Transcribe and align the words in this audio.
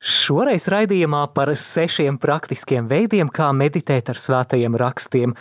Šoreiz 0.00 0.64
raidījumā 0.72 1.26
par 1.36 1.50
sešiem 1.52 2.16
praktiskiem 2.20 2.86
veidiem, 2.88 3.28
kā 3.28 3.50
meditēt 3.52 4.08
ar 4.08 4.16
svētajiem 4.16 4.78
rakstiem. 4.80 5.34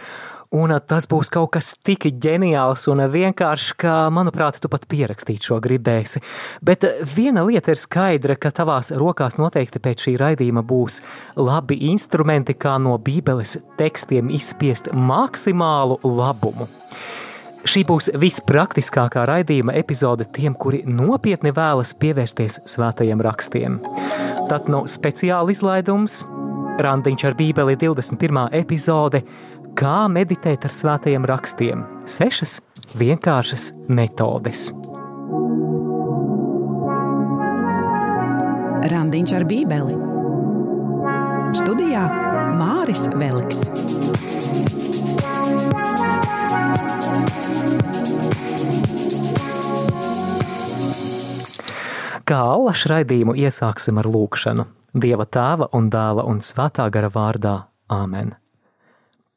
Un 0.52 0.74
tas 0.90 1.06
būs 1.08 1.30
kaut 1.32 1.52
kas 1.54 1.70
tik 1.86 2.10
ģeniāls 2.20 2.88
un 2.92 3.04
vienkāršs, 3.14 3.76
ka, 3.80 3.94
manuprāt, 4.12 4.58
tu 4.60 4.68
pat 4.68 4.84
pierakstīt 4.90 5.46
šo 5.48 5.62
gribēsi. 5.64 6.20
Bet 6.66 6.84
viena 7.14 7.46
lieta 7.46 7.72
ir 7.72 7.80
skaidra, 7.80 8.36
ka 8.36 8.52
tavās 8.52 8.92
rokās 8.92 9.38
noteikti 9.40 9.80
pēc 9.80 10.08
šī 10.08 10.18
raidījuma 10.20 10.66
būs 10.66 11.00
labi 11.38 11.78
instrumenti, 11.94 12.58
kā 12.58 12.76
no 12.82 12.98
Bībeles 12.98 13.60
tekstiem 13.80 14.34
izspiest 14.36 14.92
maksimālu 14.92 16.02
labumu. 16.04 16.68
Šī 17.68 17.82
būs 17.84 18.08
vispraktiskākā 18.16 19.26
raidījuma 19.28 19.74
epizode 19.76 20.24
tiem, 20.36 20.54
kuri 20.56 20.80
nopietni 20.88 21.52
vēlas 21.56 21.92
pievērsties 22.00 22.62
svētajiem 22.70 23.20
rakstiem. 23.26 23.80
Tad 24.48 24.70
no 24.72 24.86
speciāla 24.88 25.52
izlaidums 25.52 26.24
Randiņš 26.80 27.26
ar 27.28 27.36
Bībeli 27.36 27.76
21. 27.76 28.48
epizode 28.56 29.24
Kā 29.78 30.08
meditēt 30.12 30.64
ar 30.66 30.74
svētajiem 30.74 31.28
rakstiem- 31.28 31.84
sešas 32.18 32.62
vienkāršas 32.96 33.72
metodes. 33.88 34.72
Randiņš 38.90 39.36
ar 39.36 39.46
Bībeli 39.46 40.00
Studijā 41.60 42.29
Māris 42.58 43.06
Veliks. 43.14 43.62
Kā 52.30 52.40
allaž 52.54 52.86
raidījumu 52.90 53.34
iesāksim 53.38 53.98
ar 54.02 54.10
lūkšanu 54.10 54.66
Dieva 54.94 55.26
tēva 55.30 55.68
un 55.78 55.90
dēla 55.94 56.24
un 56.26 56.40
svētā 56.42 56.88
gara 56.90 57.12
vārdā 57.14 57.56
Āmen. 57.94 58.34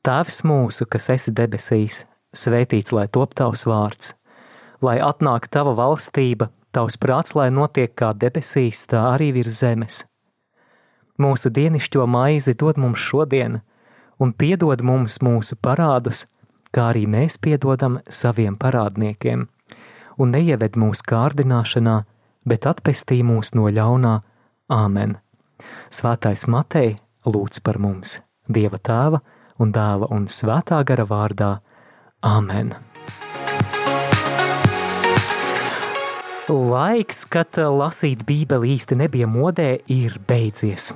Tēvs 0.03 0.42
mūsu, 0.48 0.86
kas 0.89 1.11
esi 1.12 1.33
debesīs, 1.36 2.05
svētīts 2.33 2.92
lai 2.97 3.05
top 3.12 3.36
tavs 3.36 3.67
vārds, 3.69 4.14
lai 4.81 4.97
atnāk 5.05 5.51
tava 5.53 5.77
valstība, 5.77 6.48
tavs 6.73 6.97
prāts, 6.97 7.36
lai 7.36 7.51
notiek 7.53 7.92
kā 7.95 8.14
debesīs, 8.17 8.86
tā 8.89 9.05
arī 9.12 9.33
virs 9.36 9.61
zemes. 9.61 10.03
Mūsu 11.20 11.52
dienišķo 11.52 12.06
maizi 12.08 12.55
dod 12.58 12.78
mums 12.80 13.00
šodien, 13.00 13.60
un 14.18 14.32
piedod 14.32 14.80
mums 14.82 15.18
mūsu 15.22 15.58
parādus, 15.60 16.27
kā 16.72 16.88
arī 16.92 17.05
mēs 17.06 17.36
piedodam 17.36 18.00
saviem 18.08 18.56
parādniekiem, 18.56 19.46
un 20.18 20.33
neieved 20.33 20.78
mūsu 20.80 21.05
kārdināšanā, 21.12 21.96
bet 22.48 22.68
atpestī 22.70 23.20
mūs 23.27 23.52
no 23.58 23.68
ļaunā. 23.68 24.20
Āmen! 24.72 25.18
Svētais 25.92 26.46
Matei 26.48 26.96
lūdz 27.28 27.60
par 27.62 27.78
mums, 27.78 28.20
Dieva 28.48 28.80
tēva 28.83 29.20
un 29.62 29.74
dēla 29.74 30.08
un 30.10 30.27
svētā 30.27 30.80
gara 30.86 31.06
vārdā. 31.06 31.52
Āmen! 32.22 32.74
Laiks, 36.51 37.23
kad 37.31 37.55
lasīt 37.55 38.25
Bībeli 38.27 38.73
īsti 38.75 38.97
nebija 38.98 39.29
modē, 39.31 39.77
ir 39.87 40.17
beidzies. 40.27 40.89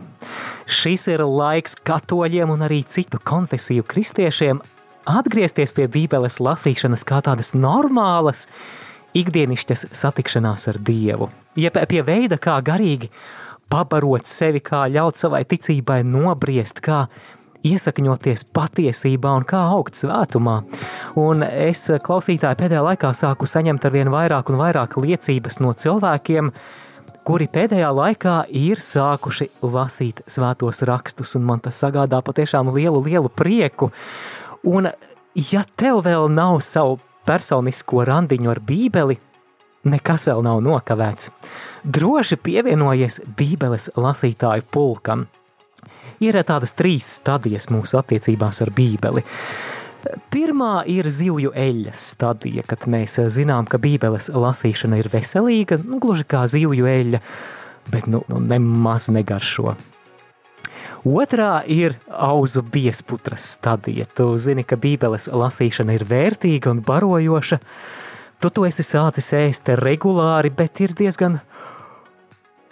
Šis 0.67 1.07
ir 1.13 1.23
laiks 1.23 1.79
katoļiem 1.87 2.51
un 2.51 2.65
arī 2.67 2.81
citu 2.83 3.21
konfesiju 3.23 3.87
kristiešiem 3.87 4.59
atgriezties 5.07 5.71
pie 5.77 5.87
Bībeles 5.87 6.41
lasīšanas 6.43 7.07
kā 7.07 7.21
tādas 7.23 7.53
normālas, 7.55 8.49
ikdienišķas 9.15 9.87
satikšanās 9.95 10.67
ar 10.73 10.81
Dievu, 10.83 11.31
jeb 11.55 11.79
pie 11.89 12.03
veida, 12.03 12.41
kā 12.43 12.59
garīgi 12.67 13.13
pabarot 13.71 14.27
sevi, 14.27 14.59
kā 14.67 14.89
ļaut 14.91 15.23
savai 15.23 15.45
ticībai 15.47 16.03
nobriest, 16.07 16.83
kā 16.83 17.05
iesakņoties 17.67 18.47
patiesībā 18.57 19.33
un 19.41 19.47
kā 19.49 19.61
augt 19.75 19.99
svētumā. 19.99 20.57
Un 21.21 21.45
es 21.47 21.87
klausītāju 22.07 22.61
pēdējā 22.61 22.83
laikā 22.87 23.13
sāku 23.17 23.49
saņemt 23.51 23.87
ar 23.87 23.95
vien 23.95 24.11
vairāk 24.13 24.53
un 24.53 24.61
vairāk 24.61 24.99
liecības 25.03 25.61
no 25.65 25.73
cilvēkiem, 25.77 26.53
kuri 27.27 27.49
pēdējā 27.51 27.91
laikā 27.91 28.37
ir 28.55 28.83
sākuši 28.83 29.49
lasīt 29.67 30.23
svētos 30.31 30.85
rakstus, 30.87 31.35
un 31.39 31.47
man 31.49 31.63
tas 31.65 31.81
sagādā 31.83 32.23
patiešām 32.23 32.71
lielu, 32.77 33.03
lielu 33.03 33.33
prieku. 33.33 33.91
Un 34.67 34.91
ja 35.35 35.65
tev 35.77 36.05
vēl 36.07 36.31
nav 36.33 36.61
savu 36.65 37.01
personisko 37.27 38.05
randiņu 38.07 38.53
ar 38.53 38.61
Bībeli, 38.63 39.19
nekas 39.91 40.27
vēl 40.29 40.45
nav 40.47 40.61
nokavēts. 40.65 41.33
Droši 41.83 42.39
pievienojies 42.43 43.23
Bībeles 43.39 43.91
lasītāju 43.99 44.67
pulkam. 44.71 45.27
Ir 46.25 46.39
tādas 46.49 46.73
trīs 46.77 47.09
stadijas 47.19 47.69
mūsu 47.73 47.99
attiecībās 48.01 48.63
ar 48.65 48.73
Bībeli. 48.77 49.25
Pirmā 50.31 50.85
ir 50.87 51.09
zivju 51.11 51.51
eļļas 51.57 52.05
stadija, 52.13 52.63
kad 52.69 52.87
mēs 52.91 53.19
zinām, 53.35 53.67
ka 53.67 53.81
Bībeles 53.83 54.31
lasīšana 54.31 55.01
ir 55.01 55.11
veselīga, 55.13 55.81
nu, 55.83 55.99
gluži 56.03 56.27
kā 56.29 56.45
zivju 56.51 56.87
eļļa, 56.87 57.21
bet 57.91 58.07
nu, 58.11 58.23
nu 58.31 58.41
nemaz 58.43 59.11
negaršo. 59.11 59.75
Otrā 61.07 61.61
ir 61.71 61.99
auzu 62.11 62.65
biesputras 62.67 63.45
stadija. 63.55 64.09
Tu 64.11 64.27
zini, 64.43 64.65
ka 64.67 64.79
Bībeles 64.81 65.29
lasīšana 65.31 65.95
ir 65.95 66.07
vērtīga 66.07 66.73
un 66.73 66.83
barojoša. 66.87 67.61
Tu 68.43 68.51
to 68.51 68.67
esi 68.67 68.83
sācis 68.87 69.31
ēst 69.37 69.71
regulāri, 69.81 70.51
bet 70.51 70.83
ir 70.83 70.97
diezgan, 70.99 71.39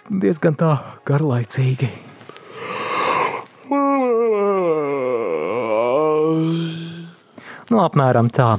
diezgan 0.09 0.59
tā 0.59 0.73
garlaicīgi. 1.07 2.04
Nu, 7.71 7.81
apmēram 7.81 8.29
tā. 8.33 8.55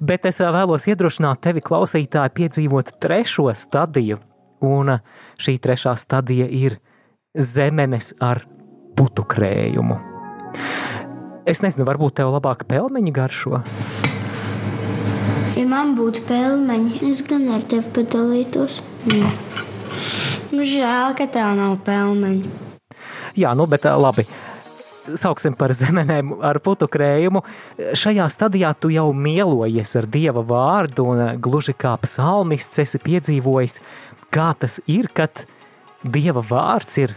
Bet 0.00 0.26
es 0.28 0.40
vēlos 0.42 0.86
iedrošināt 0.90 1.42
tevi, 1.46 1.62
klausītāji, 1.64 2.34
piedzīvot 2.34 2.96
trešo 3.02 3.48
stadiju. 3.54 4.18
Un 4.64 4.96
šī 5.38 5.54
trešā 5.62 5.94
stadija 5.98 6.48
ir 6.50 6.78
zemenes 7.34 8.12
ar 8.18 8.42
putu 8.98 9.22
krējumu. 9.22 9.98
Es 11.48 11.62
nezinu, 11.64 11.86
varbūt 11.88 12.18
tev 12.18 12.32
labāk 12.34 12.66
pelmeņi 12.68 13.14
garšo. 13.14 13.62
Ja 15.58 15.64
man 15.66 15.94
būtu 15.98 16.24
pelmeņi, 16.28 17.00
es 17.08 17.22
gan 17.26 17.46
ar 17.54 17.64
tevi 17.70 17.88
padalītos. 17.94 18.82
Mm. 19.08 19.30
Žēl, 20.58 21.14
ka 21.18 21.26
tev 21.30 21.54
nav 21.58 21.78
pelmeņi. 21.86 22.50
Jā, 23.38 23.54
nu, 23.54 23.66
bet 23.70 23.86
labi. 23.86 24.26
Sauksim 25.16 25.54
par 25.56 25.72
zemenēm 25.76 26.34
ar 26.44 26.60
putu 26.64 26.88
krējumu. 26.90 27.44
Šajā 27.96 28.26
stadijā 28.32 28.74
tu 28.80 28.90
jau 28.92 29.08
mielojies 29.14 29.94
ar 30.00 30.08
dieva 30.10 30.42
vārdu, 30.44 31.06
un 31.12 31.40
gluži 31.40 31.74
kā 31.78 31.94
psalmists 32.02 32.82
esi 32.82 33.00
piedzīvojis, 33.00 33.80
kā 34.34 34.50
tas 34.58 34.80
ir, 34.86 35.08
kad 35.14 35.46
dieva 36.04 36.42
vārds 36.44 37.00
ir 37.00 37.14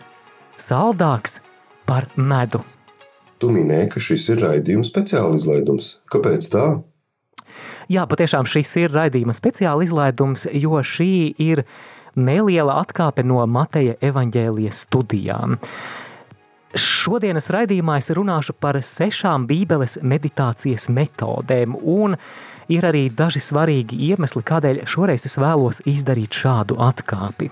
saldāks 0.59 1.41
par 1.89 2.07
medu. 2.15 2.61
Tu 3.41 3.49
minēji, 3.49 3.89
ka 3.95 4.01
šis 4.03 4.27
ir 4.35 4.43
raidījuma 4.45 4.85
speciāla 4.85 5.37
izlaidums. 5.39 5.95
Kāpēc 6.13 6.47
tā? 6.53 6.65
Jā, 7.91 8.05
patiešām 8.07 8.45
šis 8.47 8.75
ir 8.83 8.93
raidījuma 8.93 9.33
speciāla 9.35 9.83
izlaidums, 9.83 10.45
jo 10.53 10.77
šī 10.85 11.33
ir 11.41 11.65
neliela 12.15 12.77
atkāpe 12.83 13.25
no 13.25 13.41
Mateja 13.49 13.97
evaņģēlijas 14.03 14.85
studijām. 14.85 15.57
Šodienas 16.71 17.49
raidījumā 17.51 17.97
es 17.99 18.07
runāšu 18.15 18.53
par 18.55 18.77
sešām 18.79 19.43
Bībeles 19.49 19.97
meditācijas 20.07 20.87
metodēm, 20.87 21.73
un 21.75 22.15
ir 22.71 22.87
arī 22.87 23.09
daži 23.11 23.41
svarīgi 23.43 23.97
iemesli, 24.07 24.43
kādēļ 24.47 24.85
šoreiz 24.87 25.27
es 25.27 25.35
vēlos 25.41 25.81
izdarīt 25.89 26.37
šādu 26.43 26.79
atkāpi. 26.79 27.49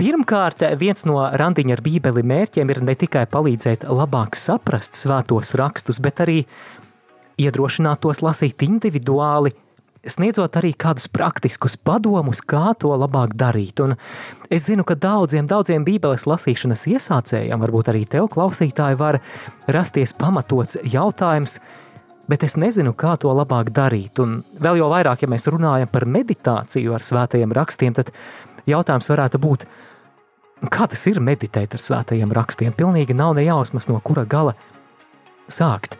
Pirmkārt, 0.00 0.64
viens 0.80 1.04
no 1.04 1.20
randiņa 1.20 1.76
ar 1.76 1.82
Bībeli 1.84 2.24
mērķiem 2.26 2.72
ir 2.72 2.80
ne 2.82 2.96
tikai 2.98 3.26
palīdzēt 3.30 3.84
labāk 3.84 4.40
saprast 4.40 4.96
svētos 4.96 5.52
rakstus, 5.60 6.00
bet 6.00 6.24
arī 6.24 6.40
iedrošināt 7.44 8.00
tos 8.02 8.22
lasīt 8.24 8.64
individuāli, 8.64 9.52
sniedzot 10.08 10.56
arī 10.58 10.72
kādus 10.78 11.08
praktiskus 11.12 11.76
padomus, 11.76 12.42
kā 12.42 12.72
to 12.78 12.92
labāk 12.98 13.36
darīt. 13.38 13.82
Un 13.84 13.96
es 14.50 14.66
zinu, 14.68 14.86
ka 14.88 14.96
daudziem, 14.98 15.46
daudziem 15.50 15.86
Bībeles 15.86 16.26
lasīšanas 16.30 16.86
iesācējiem, 16.90 17.62
varbūt 17.62 17.92
arī 17.92 18.04
tev 18.10 18.30
klausītāji, 18.32 18.98
var 19.00 19.20
rasties 19.70 20.16
pamatots 20.18 20.80
jautājums, 20.82 21.60
bet 22.30 22.42
es 22.46 22.58
nezinu, 22.58 22.96
kā 22.98 23.14
to 23.20 23.32
labāk 23.34 23.70
darīt. 23.74 24.18
Un 24.22 24.40
vēl 24.62 24.82
jau 24.82 24.90
vairāk, 24.92 25.24
ja 25.24 25.30
mēs 25.30 25.50
runājam 25.52 25.90
par 25.92 26.08
meditāciju 26.08 26.98
ar 26.98 27.06
svētajiem 27.06 27.54
rakstiem, 27.54 27.96
tad 27.98 28.14
jautājums 28.66 29.10
varētu 29.12 29.42
būt, 29.42 29.66
Kā 30.70 30.86
tas 30.86 31.02
ir 31.10 31.18
meditēt 31.18 31.74
ar 31.74 31.82
svētajiem 31.82 32.30
rakstiem? 32.36 32.74
Pilnīgi 32.76 33.16
nav 33.18 33.34
ne 33.34 33.42
jausmas, 33.42 33.88
no 33.90 33.98
kura 34.04 34.22
gala 34.22 34.54
sākt. 35.50 35.96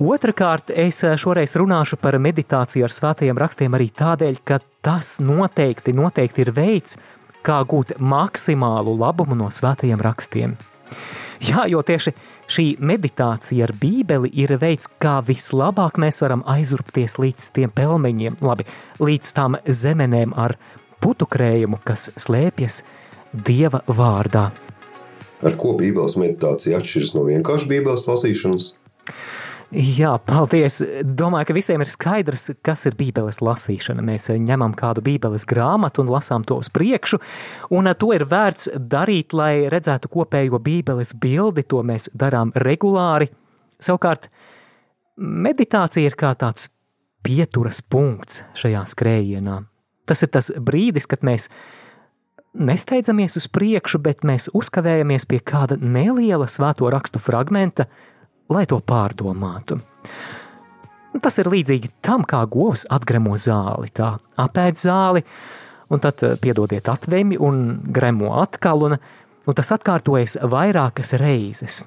Otrakārt, 0.00 0.70
es 0.72 1.02
šoreiz 1.20 1.52
runāšu 1.60 1.98
par 2.00 2.16
meditāciju 2.16 2.86
ar 2.86 2.92
svētajiem 2.94 3.36
rakstiem 3.36 3.74
arī 3.76 3.90
tādēļ, 3.92 4.38
ka 4.48 4.56
tas 4.80 5.18
noteikti, 5.20 5.92
noteikti 5.92 6.40
ir 6.46 6.50
veids, 6.56 6.96
kā 7.44 7.58
gūt 7.68 7.98
maksimālu 8.00 8.94
labumu 8.96 9.36
no 9.36 9.50
svētajiem 9.52 10.00
rakstiem. 10.00 10.54
Jā, 11.44 11.66
jo 11.68 11.82
tieši 11.84 12.14
šī 12.48 12.64
meditācija 12.80 13.68
ar 13.68 13.74
Bībeli 13.76 14.32
ir 14.40 14.56
veids, 14.62 14.88
kā 14.88 15.18
vislabāk 15.20 16.00
mēs 16.00 16.22
varam 16.24 16.46
aizurpties 16.48 17.18
līdz 17.20 17.50
tiem 17.58 17.76
pelmeņiem, 17.76 18.40
labi, 18.40 18.64
līdz 19.04 19.36
tām 19.36 19.60
zemenēm 19.68 20.32
ar 20.32 20.56
putukrējumu, 21.04 21.76
kas 21.84 22.08
slēpjas 22.16 22.82
Dieva 23.36 23.84
vārdā. 23.84 24.48
Ar 25.44 25.60
ko 25.60 25.76
Bībeles 25.76 26.16
meditācija 26.16 26.80
atšķiras 26.80 27.14
no 27.18 27.28
vienkāršas 27.28 27.68
Bībeles 27.68 28.08
lasīšanas? 28.08 28.74
Jā, 29.70 30.16
paldies. 30.26 30.80
Domāju, 31.06 31.46
ka 31.46 31.54
visiem 31.54 31.82
ir 31.84 31.90
skaidrs, 31.90 32.48
kas 32.66 32.88
ir 32.90 32.96
Bībeles 32.98 33.38
lasīšana. 33.38 34.02
Mēs 34.02 34.26
ņemam 34.34 34.74
kādu 34.74 35.04
Bībeles 35.06 35.46
grāmatu 35.46 36.02
un 36.02 36.10
lasām 36.10 36.42
to 36.42 36.56
uz 36.58 36.72
priekšu, 36.74 37.20
un 37.78 37.86
to 37.94 38.10
ir 38.16 38.26
vērts 38.26 38.72
darīt, 38.74 39.30
lai 39.30 39.70
redzētu 39.70 40.10
kopējo 40.10 40.58
Bībeles 40.58 41.14
bildi. 41.22 41.62
To 41.70 41.84
mēs 41.86 42.10
darām 42.18 42.50
regulāri. 42.58 43.30
Savukārt, 43.78 44.26
meditācija 45.14 46.10
ir 46.10 46.18
kā 46.18 46.34
tāds 46.34 46.72
pieturas 47.22 47.78
punkts 47.78 48.42
šajā 48.58 48.82
skrējienā. 48.90 49.62
Tas 50.10 50.26
ir 50.26 50.34
tas 50.34 50.50
brīdis, 50.58 51.06
kad 51.06 51.22
mēs 51.22 51.46
nesteidzamies 52.58 53.38
uz 53.38 53.46
priekšu, 53.46 54.02
bet 54.02 54.26
mēs 54.26 54.50
uzkavējamies 54.50 55.30
pie 55.30 55.38
kāda 55.38 55.78
neliela 55.78 56.50
svēto 56.50 56.90
rakstu 56.90 57.22
fragmenta, 57.22 57.86
lai 58.50 58.66
to 58.70 58.80
pārdomātu. 58.84 59.78
Tas 61.18 61.40
ir 61.42 61.50
līdzīgi 61.50 61.90
tam, 62.06 62.22
kā 62.28 62.44
govs 62.50 62.84
atgremo 62.90 63.34
zāli. 63.40 63.90
Tā 63.94 64.12
apēd 64.38 64.78
zāli, 64.78 65.24
un 65.90 66.02
tad 66.02 66.22
eh, 66.22 66.36
piedodiet 66.40 66.86
atvemi 66.90 67.38
un 67.38 67.80
gremo 67.90 68.36
atkal, 68.38 68.86
un, 68.86 68.98
un 69.46 69.58
tas 69.58 69.72
atkārtojas 69.74 70.38
vairākas 70.52 71.16
reizes. 71.18 71.82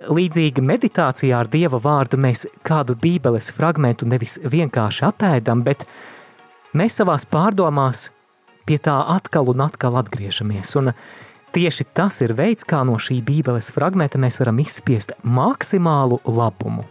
Līdzīgi 0.00 0.62
meditācijā 0.64 1.42
ar 1.42 1.50
Dieva 1.52 1.76
vārdu 1.76 2.16
mēs 2.16 2.46
kādu 2.64 2.94
bībeles 2.96 3.50
fragmentu 3.52 4.08
nevis 4.08 4.38
vienkārši 4.40 5.04
apēdam, 5.10 5.60
bet 5.66 5.84
mēs 6.72 6.96
savās 7.02 7.28
pārdomās 7.28 8.06
pie 8.64 8.78
tā 8.80 8.96
atkal 9.12 9.52
un 9.52 9.60
atkal 9.66 9.98
atgriežamies. 10.00 10.72
Un 10.80 10.94
Tieši 11.50 11.84
tas 11.90 12.20
ir 12.22 12.30
veids, 12.38 12.62
kā 12.62 12.84
no 12.86 12.94
šī 13.02 13.16
bībeles 13.26 13.72
fragmenta 13.74 14.20
mēs 14.22 14.38
varam 14.38 14.60
izspiest 14.62 15.16
maksimālu 15.26 16.20
labumu. 16.30 16.84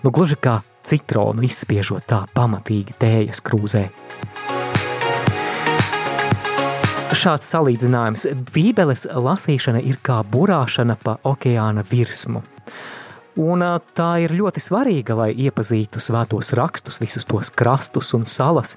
Nu, 0.00 0.08
gluži 0.08 0.38
kā 0.40 0.62
citronu 0.88 1.44
izspiežot 1.44 2.06
tā 2.08 2.22
pamatīgi 2.32 2.96
tējas 2.96 3.42
krūzē. 3.44 3.82
Šāds 7.18 7.50
salīdzinājums- 7.52 8.24
Bībeles 8.54 9.04
lasīšana 9.12 9.84
ir 9.84 10.00
kā 10.00 10.22
burāšana 10.24 10.96
pa 11.02 11.18
okeāna 11.24 11.84
virsmu. 11.84 12.42
Un 13.36 13.60
tā 13.94 14.10
ir 14.24 14.32
ļoti 14.32 14.62
svarīga, 14.62 15.16
lai 15.16 15.34
iepazītu 15.34 16.00
svētos 16.00 16.54
rakstus, 16.56 16.98
visus 16.98 17.24
tos 17.28 17.50
krastus 17.50 18.14
un 18.14 18.24
salas, 18.24 18.76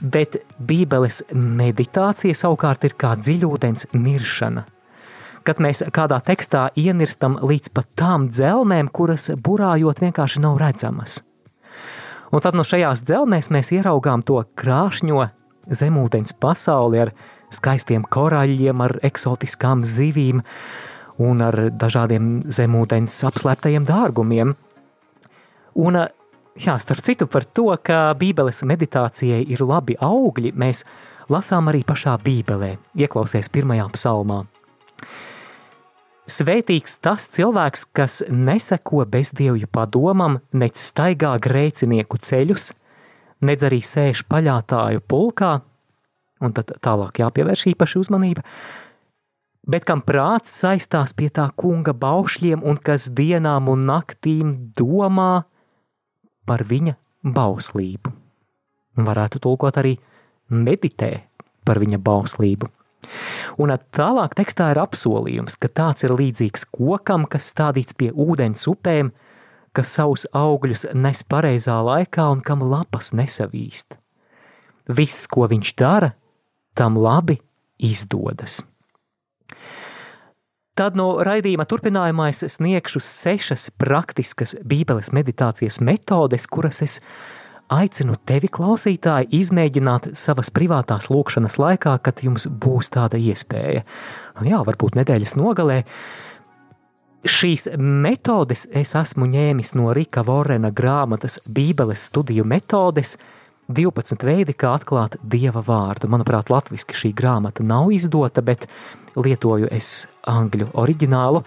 bet 0.00 0.40
Bībeles 0.58 1.22
meditācija 1.34 2.36
savukārt 2.36 2.84
ir 2.88 2.96
kā 2.98 3.14
dziļūdens 3.20 3.90
niršana. 3.94 4.66
Kad 5.44 5.60
mēs 5.62 5.82
kādā 5.94 6.18
tekstā 6.24 6.68
ienirstam 6.76 7.38
līdz 7.40 7.72
pat 7.76 7.88
tām 7.96 8.28
dzelmēm, 8.28 8.90
kuras 8.92 9.30
burājot 9.40 10.02
vienkārši 10.04 10.42
nav 10.44 10.58
redzamas. 10.60 11.22
Un 12.30 12.44
tad 12.44 12.54
no 12.54 12.64
šajās 12.66 13.02
dzelmēs 13.08 13.50
mēs 13.50 13.72
ieraugām 13.74 14.22
to 14.22 14.42
krāšņo 14.60 15.24
zemūdens 15.66 16.36
pasauli 16.40 17.00
ar 17.02 17.12
skaistiem 17.50 18.04
koraļiem, 18.06 18.84
ar 18.84 18.98
eksotiskām 19.06 19.82
zivīm 19.82 20.44
un 21.20 21.42
ar 21.44 21.56
dažādiem 21.72 22.30
zemūdens 22.52 23.18
apslēptajiem 23.28 23.88
dārgumiem. 23.88 24.54
Un 25.80 25.98
Jā, 26.60 26.74
starp 26.76 27.00
citu 27.00 27.24
par 27.24 27.46
to, 27.56 27.70
ka 27.80 28.10
Bībeles 28.20 28.58
meditācijai 28.68 29.46
ir 29.48 29.62
labi 29.64 29.94
augļi, 29.96 30.50
mēs 30.60 30.82
lasām 31.32 31.70
arī 31.72 31.80
pašā 31.88 32.18
Bībelē, 32.20 32.74
ieklausies 33.00 33.48
pirmajā 33.48 33.86
psalmā. 33.94 34.42
Svētīgs 36.30 36.98
tas 37.00 37.30
cilvēks, 37.32 37.86
kas 37.96 38.20
neseko 38.28 39.06
bezdievju 39.08 39.70
padomam, 39.72 40.36
nec 40.52 40.76
staigā 40.76 41.32
grēcinieku 41.40 42.20
ceļus, 42.20 42.74
nedz 43.40 43.64
arī 43.64 43.80
sēž 43.80 44.26
paļātāju 44.28 45.00
pulkā, 45.08 45.54
un 46.44 46.54
tad 46.56 46.76
tālāk 46.84 47.22
jāpievērš 47.22 47.70
īpaši 47.72 48.02
uzmanība, 48.02 48.44
bet 49.64 49.88
kam 49.88 50.04
prāts 50.04 50.60
saistās 50.60 51.16
pie 51.16 51.32
tā 51.32 51.48
kunga 51.56 51.96
baušļiem 51.96 52.68
un 52.68 52.76
kas 52.76 53.08
dienām 53.16 53.72
un 53.72 53.88
naktīm 53.88 54.52
domā, 54.76 55.48
par 56.46 56.64
viņa 56.66 56.96
bauslību. 57.24 58.12
Varētu 59.00 59.40
tulkot 59.42 59.78
arī 59.80 59.96
meditē 60.50 61.12
par 61.64 61.80
viņa 61.82 62.00
bauslību. 62.02 62.68
Un 63.60 63.72
tālāk 63.96 64.36
tekstā 64.38 64.70
ir 64.72 64.80
apsolījums, 64.82 65.56
ka 65.60 65.68
tāds 65.68 66.04
ir 66.06 66.14
līdzīgs 66.14 66.66
kokam, 66.74 67.26
kas 67.26 67.50
stādīts 67.52 67.96
pie 67.96 68.10
ūdens 68.12 68.66
upēm, 68.70 69.10
kas 69.76 69.94
savus 69.96 70.26
augļus 70.36 70.88
nes 70.94 71.22
pareizā 71.22 71.78
laikā 71.86 72.26
un 72.32 72.42
kam 72.44 72.64
lapas 72.66 73.12
nesavīst. 73.16 73.96
Viss, 74.90 75.26
ko 75.30 75.46
viņš 75.50 75.74
dara, 75.78 76.14
tam 76.74 76.98
labi 76.98 77.38
izdodas. 77.78 78.60
Tad 80.80 80.94
no 80.96 81.18
raidījuma 81.20 81.66
turpinājumā 81.68 82.30
es 82.32 82.38
sniegšu 82.54 83.02
sešas 83.04 83.66
praktiskas 83.76 84.54
Bībeles 84.64 85.10
meditācijas 85.12 85.76
metodes, 85.84 86.46
kuras 86.48 86.80
es 86.86 86.94
aicinu 87.68 88.14
tevi, 88.24 88.48
klausītāji, 88.48 89.28
izmēģināt 89.42 90.08
savas 90.16 90.48
privātās 90.56 91.10
lūkšanas 91.12 91.58
laikā, 91.60 91.98
kad 92.00 92.22
jums 92.24 92.48
būs 92.48 92.88
tāda 92.94 93.20
iespēja. 93.20 93.82
Nu 94.38 94.48
jā, 94.48 94.62
varbūt 94.64 94.96
nedēļas 94.96 95.36
nogalē. 95.36 95.82
Šīs 97.28 97.68
metodes 97.76 98.64
es 98.72 98.94
esmu 98.96 99.28
ņēmis 99.34 99.74
no 99.76 99.92
Rika 99.92 100.24
Vorena 100.24 100.72
grāmatas 100.72 101.42
Bībeles 101.44 102.08
studiju 102.08 102.48
metodes– 102.48 103.18
12 103.74 104.24
veidi, 104.26 104.54
kā 104.54 104.74
atklāt 104.76 105.16
dieva 105.22 105.62
vārdu. 105.66 106.10
Manuprāt, 106.10 106.50
latviešu 106.52 106.96
šī 107.04 107.12
grāmata 107.16 107.64
nav 107.66 107.92
izdota, 107.94 108.42
bet 108.42 108.66
lietoju 109.18 109.68
es 109.74 110.06
angļu 110.28 110.70
oriģinālu. 110.78 111.42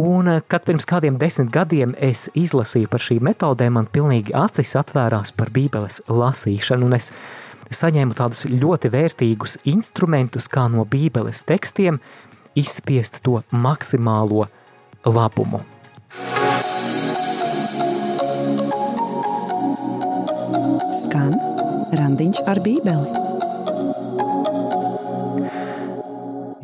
Un, 0.00 0.30
kad 0.48 0.66
pirms 0.66 0.88
kādiem 0.88 1.18
desmit 1.20 1.52
gadiem 1.54 1.94
es 2.02 2.26
izlasīju 2.34 2.90
par 2.92 3.02
šīm 3.02 3.26
metodēm, 3.30 3.76
man 3.78 3.90
pilnīgi 3.92 4.34
acis 4.36 4.76
atvērās 4.80 5.34
par 5.36 5.52
Bībeles 5.54 6.02
lasīšanu, 6.10 6.88
un 6.88 6.98
es 6.98 7.12
saņēmu 7.74 8.16
tādus 8.18 8.46
ļoti 8.50 8.90
vērtīgus 8.92 9.60
instrumentus, 9.66 10.50
kā 10.50 10.68
no 10.72 10.86
Bībeles 10.88 11.42
tekstiem 11.46 12.00
izspiest 12.56 13.20
to 13.26 13.42
maksimālo 13.50 14.46
labumu. 15.04 15.62
Skan 20.96 21.55
Randiņš 21.96 22.42
ar 22.50 22.58
Bībeli. 22.60 23.24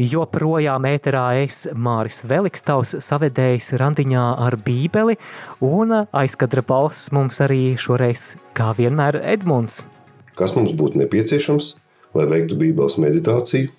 Joprojām 0.03 0.87
ēterā 0.89 1.25
es, 1.45 1.63
Māris 1.73 2.23
Velikstaus, 2.29 2.95
savedējis 3.07 3.73
randiņā 3.81 4.25
ar 4.45 4.57
Bībeli, 4.67 5.17
un 5.65 5.95
aizkadra 6.05 6.65
balss 6.67 7.13
mums 7.15 7.41
arī 7.45 7.77
šoreiz, 7.81 8.33
kā 8.57 8.73
vienmēr, 8.77 9.21
Edmunds. 9.35 9.85
Kas 10.37 10.57
mums 10.59 10.75
būtu 10.77 11.01
nepieciešams, 11.05 11.75
lai 12.19 12.29
veiktu 12.29 12.59
Bībeles 12.61 12.99
meditāciju? 13.01 13.71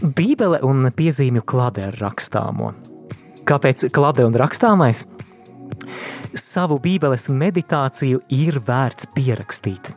Bībele 0.00 0.62
un 0.64 0.88
piezīmju 0.96 1.44
klade 1.44 1.88
ar 1.90 2.00
rakstāmo. 2.00 2.72
Kāpēc 3.48 3.90
klade 3.92 4.24
un 4.24 4.36
rakstāmais? 4.40 5.04
Savu 6.32 6.78
Bībeles 6.80 7.28
meditāciju 7.34 8.22
ir 8.32 8.60
vērts 8.64 9.10
pierakstīt. 9.16 9.90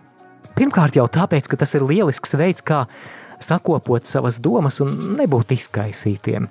Pirmkārt, 0.57 0.97
jau 0.99 1.07
tāpēc, 1.09 1.49
ka 1.49 1.59
tas 1.63 1.73
ir 1.77 1.85
lielisks 1.89 2.35
veids, 2.37 2.61
kā 2.65 2.85
sakopot 3.43 4.05
savas 4.07 4.39
domas 4.43 4.79
un 4.83 4.93
nebūt 5.17 5.55
izkaisītiem. 5.55 6.49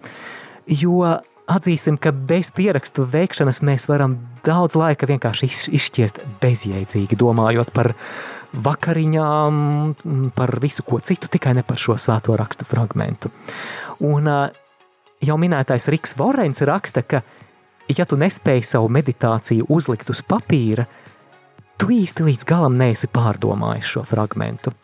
Jo 0.83 1.19
atzīsim, 1.51 1.99
ka 2.01 2.13
bez 2.13 2.53
pierakstu 2.55 3.05
veikšanas 3.09 3.63
mēs 3.67 3.89
varam 3.91 4.17
daudz 4.47 4.77
laika 4.79 5.09
vienkārši 5.11 5.49
izšķiest 5.79 6.23
bezjēdzīgi, 6.43 7.19
domājot 7.19 7.73
par 7.75 7.93
vakariņām, 8.53 9.61
par 10.37 10.57
visu 10.63 10.85
ko 10.87 11.01
citu, 11.01 11.31
tikai 11.33 11.55
ne 11.57 11.65
par 11.67 11.81
šo 11.81 11.97
svēto 12.01 12.37
rakstu 12.39 12.69
fragmentu. 12.69 13.33
Un 14.05 14.29
jau 15.23 15.39
minētais 15.41 15.89
Riks 15.93 16.17
Vorens 16.19 16.63
raksta, 16.69 17.03
ka, 17.03 17.23
ja 17.89 18.07
tu 18.09 18.19
nespēji 18.21 18.67
savu 18.75 18.91
meditāciju 18.93 19.71
uzlikt 19.73 20.13
uz 20.13 20.23
papīra, 20.27 20.87
tu 21.79 21.91
īsti 21.93 22.27
līdz 22.29 22.47
galam 22.49 22.77
neesi 22.81 23.11
pārdomājis 23.13 23.95
šo 23.95 24.05
fragmentu. 24.09 24.75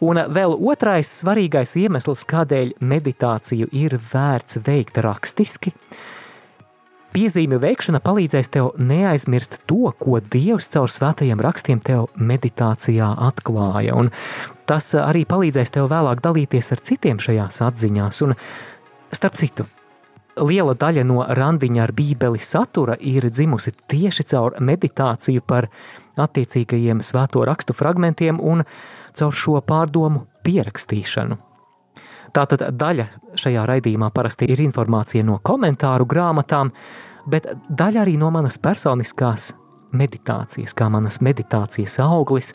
Un 0.00 0.16
vēl 0.32 0.54
otrais 0.56 1.10
svarīgais 1.20 1.76
iemesls, 1.76 2.24
kādēļ 2.28 2.78
meditāciju 2.80 3.68
ir 3.76 3.98
vērts 4.12 4.62
veikt 4.64 5.02
rakstiski, 5.04 5.74
Piezīmju 7.10 7.58
veikšana 7.58 7.98
palīdzēs 8.06 8.52
tev 8.54 8.68
neaizmirst 8.78 9.56
to, 9.66 9.90
ko 9.98 10.20
Dievs 10.22 10.70
caur 10.70 10.92
svētajiem 10.94 11.40
rakstiem 11.42 11.80
tev 11.82 12.04
meditācijā 12.14 13.08
atklāja, 13.26 13.96
un 13.98 14.12
tas 14.70 14.92
arī 14.94 15.24
palīdzēs 15.26 15.74
tev 15.74 15.88
vēlāk 15.90 16.22
dalīties 16.22 16.70
ar 16.70 16.82
citiem 16.86 17.18
šajās 17.18 17.64
atziņās. 17.66 18.22
Un, 18.28 18.36
starp 19.10 19.40
citu, 19.42 19.66
liela 20.36 20.74
daļa 20.78 21.04
no 21.06 21.24
randiņa 21.26 21.82
ar 21.84 21.92
bībeli 21.96 22.40
satura 22.42 22.96
ir 23.00 23.28
dzimusi 23.30 23.72
tieši 23.90 24.26
caur 24.32 24.56
meditāciju 24.60 25.42
par 25.46 25.68
attiecīgajiem 26.20 27.02
svēto 27.04 27.44
rakstu 27.46 27.74
fragmentiem 27.76 28.40
un 28.40 28.64
caur 29.16 29.32
šo 29.34 29.60
pārdomu 29.66 30.26
pierakstīšanu. 30.44 31.38
Tātad 32.30 32.62
daļa 32.78 33.06
šajā 33.40 33.64
raidījumā 33.66 34.10
parasti 34.14 34.46
ir 34.52 34.60
informācija 34.62 35.24
no 35.26 35.40
komentāru 35.42 36.06
grāmatām, 36.06 36.70
bet 37.26 37.48
daļa 37.68 38.04
arī 38.04 38.14
no 38.20 38.30
manas 38.30 38.58
personiskās 38.62 39.50
meditācijas, 39.90 40.74
kā 40.78 40.86
manas 40.92 41.18
meditācijas 41.24 41.98
auglis, 42.04 42.52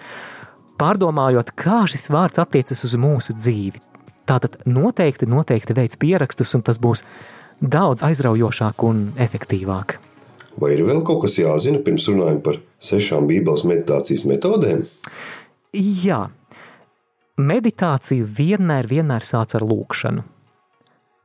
pārdomājot, 0.80 1.52
kā 1.60 1.84
šis 1.92 2.08
vārds 2.14 2.40
attiecas 2.40 2.86
uz 2.88 2.96
mūsu 3.00 3.36
dzīvi. 3.36 3.84
Tātad 4.26 4.58
noteikti, 4.66 5.28
noteikti 5.30 5.76
veids 5.78 6.00
pierakstus, 6.02 6.56
un 6.58 6.64
tas 6.66 6.80
būs 6.82 7.04
daudz 7.62 8.06
aizraujošāk 8.06 8.84
un 8.88 9.06
efektīvāk. 9.22 10.00
Vai 10.62 10.72
ir 10.78 10.86
vēl 10.88 11.04
kaut 11.04 11.26
kas 11.26 11.36
jāzina 11.40 11.82
pirms 11.84 12.08
runājam 12.08 12.40
par 12.44 12.62
sešām 12.80 13.28
Bībeles 13.28 13.66
meditācijas 13.68 14.24
metodēm? 14.30 14.86
Jā, 15.76 16.30
Meditāciju 17.36 18.24
vienmēr, 18.32 18.88
vienmēr 18.88 19.26
sāc 19.28 19.58
ar 19.58 19.64
lūkšanu. 19.68 20.22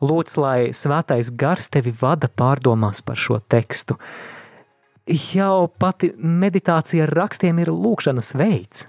Lūdz, 0.02 0.32
lai 0.42 0.72
svētais 0.75 1.28
gars 1.38 1.68
tevi 1.70 1.92
vada 1.94 2.26
pārdomās 2.26 2.99
par 3.06 3.20
šo 3.20 3.38
tekstu. 3.46 3.94
Jau 5.06 5.68
pati 5.78 6.10
meditācija 6.18 7.04
ar 7.06 7.14
rakstiem 7.14 7.60
ir 7.62 7.70
lūkšanas 7.70 8.32
veids. 8.40 8.88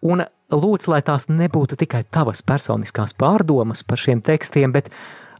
Un 0.00 0.24
lūdz, 0.48 0.88
lai 0.88 1.02
tās 1.04 1.28
nebūtu 1.28 1.76
tikai 1.76 2.06
tavas 2.08 2.40
personiskās 2.40 3.12
pārdomas 3.12 3.84
par 3.84 4.00
šiem 4.00 4.24
tekstiem, 4.24 4.72
bet 4.72 4.88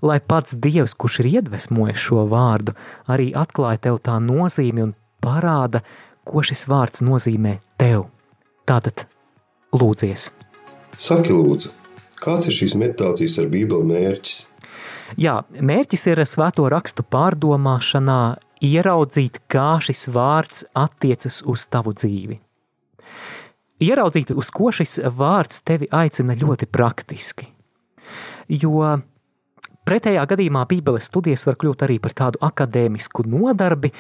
lai 0.03 0.19
pats 0.21 0.57
Dievs, 0.57 0.95
kurš 0.95 1.21
ir 1.23 1.31
iedvesmojis 1.39 2.01
šo 2.03 2.25
vārdu, 2.31 2.75
arī 3.11 3.31
atklāja 3.37 3.89
tev 3.89 4.01
tā 4.05 4.19
nozīmi 4.23 4.85
un 4.89 4.95
parāda, 5.25 5.83
ko 6.29 6.45
šis 6.45 6.67
vārds 6.71 7.03
nozīmē 7.05 7.59
tev. 7.81 8.09
Tātad 8.69 9.07
lūdzies! 9.73 10.31
Saki, 10.99 11.33
lūdzu, 11.33 11.73
kāds 12.19 12.51
ir 12.51 12.57
šīs 12.57 12.75
meditācijas 12.79 13.39
ar 13.43 13.51
Bībeli 13.53 13.87
mērķis? 13.93 14.43
Jā, 15.17 15.39
mērķis 15.49 16.05
ir 16.11 16.21
svēto 16.29 16.67
rakstu 16.69 17.05
pārdomāšanā 17.07 18.21
ieraudzīt, 18.65 19.41
kā 19.49 19.79
šis 19.81 20.09
vārds 20.13 20.67
attiecas 20.77 21.41
uz 21.49 21.65
tavu 21.71 21.95
dzīvi. 21.97 22.41
Ieraudzīt, 23.79 24.35
uz 24.35 24.51
ko 24.51 24.73
šis 24.75 24.99
vārds 25.15 25.63
tevi 25.63 25.87
aicina 25.95 26.35
ļoti 26.37 26.67
praktiski. 26.67 27.47
Jo 28.51 28.99
pretējā 29.89 30.27
gadījumā 30.29 30.67
Bībeles 30.69 31.09
studijas 31.09 31.47
var 31.49 31.57
kļūt 31.61 31.87
arī 31.89 31.99
par 32.05 32.17
tādu 32.17 32.43
akadēmisku 32.45 33.25
nodarbi, 33.27 33.95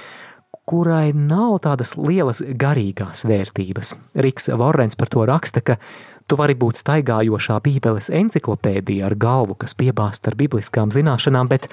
kurai 0.68 1.14
nav 1.16 1.62
tādas 1.64 1.94
lielas 1.96 2.44
garīgās 2.44 3.24
vērtības. 3.28 3.94
Riks 4.20 4.52
Vorens 4.60 5.00
par 5.00 5.08
to 5.12 5.24
raksta, 5.28 5.64
ka 5.64 5.80
Tu 6.28 6.36
vari 6.36 6.52
būt 6.60 6.76
staigājošā 6.76 7.56
Bībeles 7.64 8.10
enciklopēdija 8.12 9.06
ar 9.08 9.14
galvu, 9.16 9.56
kas 9.56 9.72
piebāzta 9.78 10.28
ar 10.28 10.36
bibliskām 10.36 10.92
zināšanām, 10.92 11.48
bet 11.48 11.70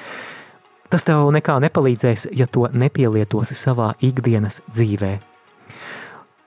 tas 0.87 1.03
tev 1.03 1.27
nekā 1.35 1.57
nepalīdzēs, 1.65 2.29
ja 2.31 2.47
to 2.47 2.69
nepielietosi 2.71 3.57
savā 3.59 3.91
ikdienas 3.99 4.61
dzīvē. 4.71 5.11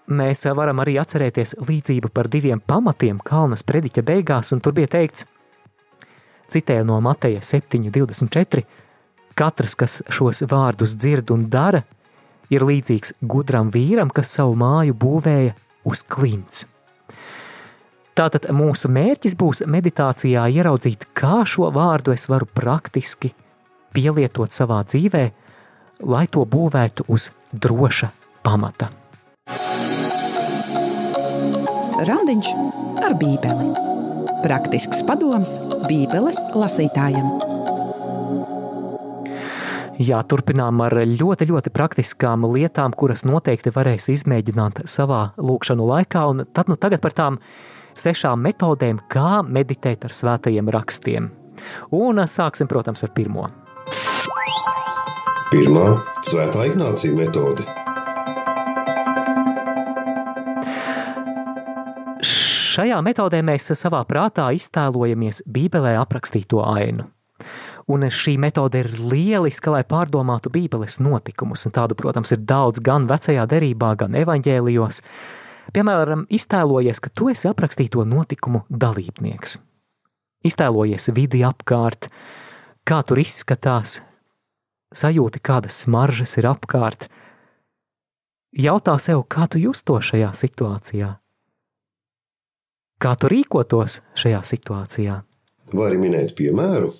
Mēs 0.08 0.46
varam 0.56 0.80
arī 0.80 0.96
atcerēties 1.02 1.58
līdzību 1.68 2.08
par 2.16 2.30
diviem 2.32 2.62
pamatiem 2.64 3.20
Kalnas 3.20 3.66
prediķa 3.68 4.06
beigās, 4.08 4.54
un 4.56 4.64
tur 4.64 4.72
bija 4.72 4.88
teikts, 4.96 5.28
citēju 6.52 6.86
no 6.88 6.98
Mateja 7.04 7.40
7.24, 7.44 8.64
katrs, 9.38 9.76
kas 9.78 10.00
šos 10.12 10.42
vārdus 10.50 10.96
dzird 10.98 11.30
un 11.34 11.46
dara, 11.52 11.84
ir 12.50 12.64
līdzīgs 12.64 13.18
gudram 13.20 13.70
vīram, 13.74 14.10
kas 14.14 14.32
savu 14.38 14.56
māju 14.58 14.96
būvēja 14.98 15.54
uz 15.88 16.02
klints. 16.08 16.66
Tātad 18.18 18.48
mūsu 18.50 18.90
mērķis 18.90 19.36
būs 19.38 19.62
meditācijā 19.70 20.48
ieraudzīt, 20.50 21.06
kā 21.14 21.44
šo 21.46 21.68
vārdu 21.74 22.10
es 22.16 22.26
varu 22.26 22.48
praktiski 22.50 23.30
pielietot 23.94 24.50
savā 24.54 24.80
dzīvē, 24.88 25.24
lai 26.02 26.24
to 26.26 26.42
būvētu 26.42 27.06
uz 27.14 27.30
droša 27.52 28.10
pamata. 28.42 28.90
Randiņš 32.08 32.50
ar 33.06 33.14
Bībeli. 33.18 33.97
Praktisks 34.38 35.00
padoms 35.02 35.56
Bībeles 35.88 36.38
lasītājam. 36.54 37.26
Jā, 39.98 40.20
turpinām 40.30 40.78
ar 40.84 40.94
ļoti, 41.10 41.48
ļoti 41.50 41.72
praktiskām 41.74 42.46
lietām, 42.52 42.94
kuras 42.94 43.24
noteikti 43.26 43.72
varēs 43.74 44.06
izmēģināt 44.14 44.84
savā 44.86 45.32
lūkšanu 45.42 45.88
laikā. 45.90 46.22
Un 46.30 46.44
tad 46.54 46.70
nu 46.70 46.78
tagad 46.78 47.02
par 47.02 47.16
tām 47.18 47.40
sešām 47.98 48.46
metodēm, 48.46 49.02
kā 49.10 49.40
meditēt 49.42 50.06
ar 50.06 50.14
svētajiem 50.14 50.70
rakstiem. 50.70 51.32
Un 51.98 52.22
sāksim, 52.30 52.70
protams, 52.70 53.02
ar 53.02 53.14
pirmo. 53.16 53.50
Pirmā- 55.50 55.90
Svētā 56.30 56.70
Ignācija 56.70 57.16
metode. 57.16 57.87
Šajā 62.78 63.00
metodē 63.02 63.40
mēs 63.42 63.72
savā 63.74 64.04
prātā 64.06 64.44
iztēlojamies 64.54 65.40
Bībelē 65.50 65.96
aprakstīto 65.98 66.60
ainu. 66.62 67.08
Un 67.90 68.06
šī 68.06 68.36
metode 68.38 68.84
ir 68.84 68.92
lieliska, 69.02 69.72
lai 69.74 69.80
pārdomātu 69.82 70.52
Bībeles 70.54 71.00
notikumus. 71.02 71.66
Un 71.66 71.74
tādu, 71.74 71.96
protams, 71.98 72.36
ir 72.36 72.44
daudz 72.46 72.78
gan 72.78 73.10
vecajā 73.10 73.48
derībā, 73.50 73.90
gan 73.98 74.14
evaņģēlijos. 74.22 75.02
Piemēram, 75.74 76.28
iztēlojies, 76.30 77.02
ka 77.02 77.10
tu 77.10 77.32
esi 77.34 77.50
aprakstīto 77.50 78.06
notikumu 78.06 78.62
dalībnieks. 78.70 79.58
Iztēlojies 80.46 81.10
vidi 81.18 81.42
apkārt, 81.42 82.12
kā 82.86 83.02
tur 83.02 83.18
izskatās, 83.18 83.98
sajūti, 84.94 85.42
kādas 85.42 85.82
smaržas 85.82 86.38
ir 86.38 86.54
apkārt. 86.54 87.10
Jautā 88.54 89.00
sev, 89.02 89.26
kā 89.26 89.50
tu 89.50 89.66
justos 89.66 90.12
šajā 90.12 90.30
situācijā? 90.46 91.16
Kā 92.98 93.12
tu 93.14 93.28
rīkotos 93.30 94.00
šajā 94.18 94.40
situācijā? 94.42 95.20
Vai 95.70 95.84
arī 95.86 96.00
minēt 96.02 96.32
piemēru? 96.38 96.90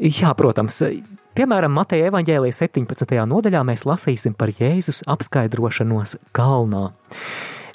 Jā, 0.00 0.34
protams. 0.36 0.82
Piemēram, 1.36 1.72
Mateja 1.72 2.10
evaņģēlijas 2.10 2.60
17. 2.66 3.14
nodaļā 3.30 3.62
mēs 3.64 3.86
lasīsim 3.88 4.34
par 4.36 4.52
Jēzus 4.52 5.00
apskaidrošanos 5.08 6.18
kalnā. 6.36 6.90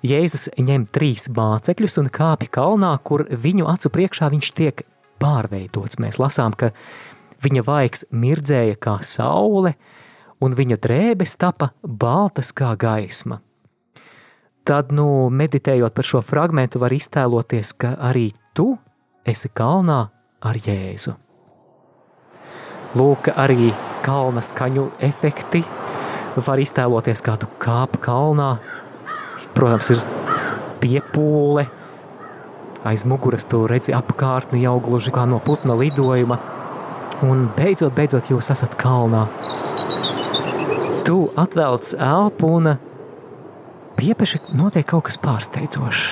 Jēzus 0.06 0.52
ņem 0.62 0.86
trīs 0.94 1.26
mācekļus 1.34 1.98
un 2.04 2.12
kāpj 2.14 2.52
kalnā, 2.54 2.92
kur 3.02 3.26
viņu 3.32 3.66
acu 3.74 3.90
priekšā 3.96 4.30
viņš 4.36 4.52
tiek 4.60 4.86
pārveidots. 5.24 5.98
Mēs 6.04 6.20
lasām, 6.22 6.54
ka 6.54 6.76
viņa 7.42 7.66
vaigs 7.66 8.06
mirdzēja 8.14 8.78
kā 8.78 9.00
saule, 9.02 9.74
un 10.46 10.54
viņa 10.54 10.78
drēbes 10.84 11.40
tapa 11.42 11.72
baltas 11.82 12.54
kā 12.54 12.76
gaisma. 12.78 13.40
Tad, 14.66 14.90
nu, 14.96 15.30
meditējot 15.30 15.94
par 15.94 16.08
šo 16.08 16.24
fragmentu, 16.26 16.82
var 16.82 16.94
iztēloties, 16.96 17.76
ka 17.78 17.94
arī 18.02 18.32
tu 18.58 18.72
esi 19.26 19.52
kalnā 19.54 20.00
ar 20.42 20.58
Jēzu. 20.58 21.14
Lūk, 22.96 23.30
arī 23.36 23.70
kalna 24.06 24.42
skaņu 24.46 24.88
efekti. 25.06 25.62
Var 26.36 26.60
iztēloties, 26.60 27.22
kā 27.24 27.38
tu 27.40 27.48
kāp 27.62 28.00
kalnā, 28.04 28.56
Protams, 29.56 29.92
ir 29.92 30.02
piepūle. 30.82 31.66
Aiz 32.86 33.06
muguras 33.10 33.48
tu 33.50 33.64
redzi 33.70 33.96
apkārtni 33.98 34.62
jau 34.64 34.78
gluži 34.84 35.14
kā 35.16 35.26
no 35.30 35.40
putna 35.44 35.76
lidojuma. 35.80 36.38
Un 37.26 37.48
beidzot, 37.56 37.96
beidzot 37.96 38.30
jūs 38.30 38.52
esat 38.54 38.76
kalnā. 38.80 39.26
Tu 41.06 41.18
atvelc 41.40 41.94
elpu 42.02 42.52
un 42.60 42.76
piepeši 43.98 44.42
notiek 44.54 44.88
kaut 44.88 45.08
kas 45.10 45.20
pārsteidzošs. 45.22 46.08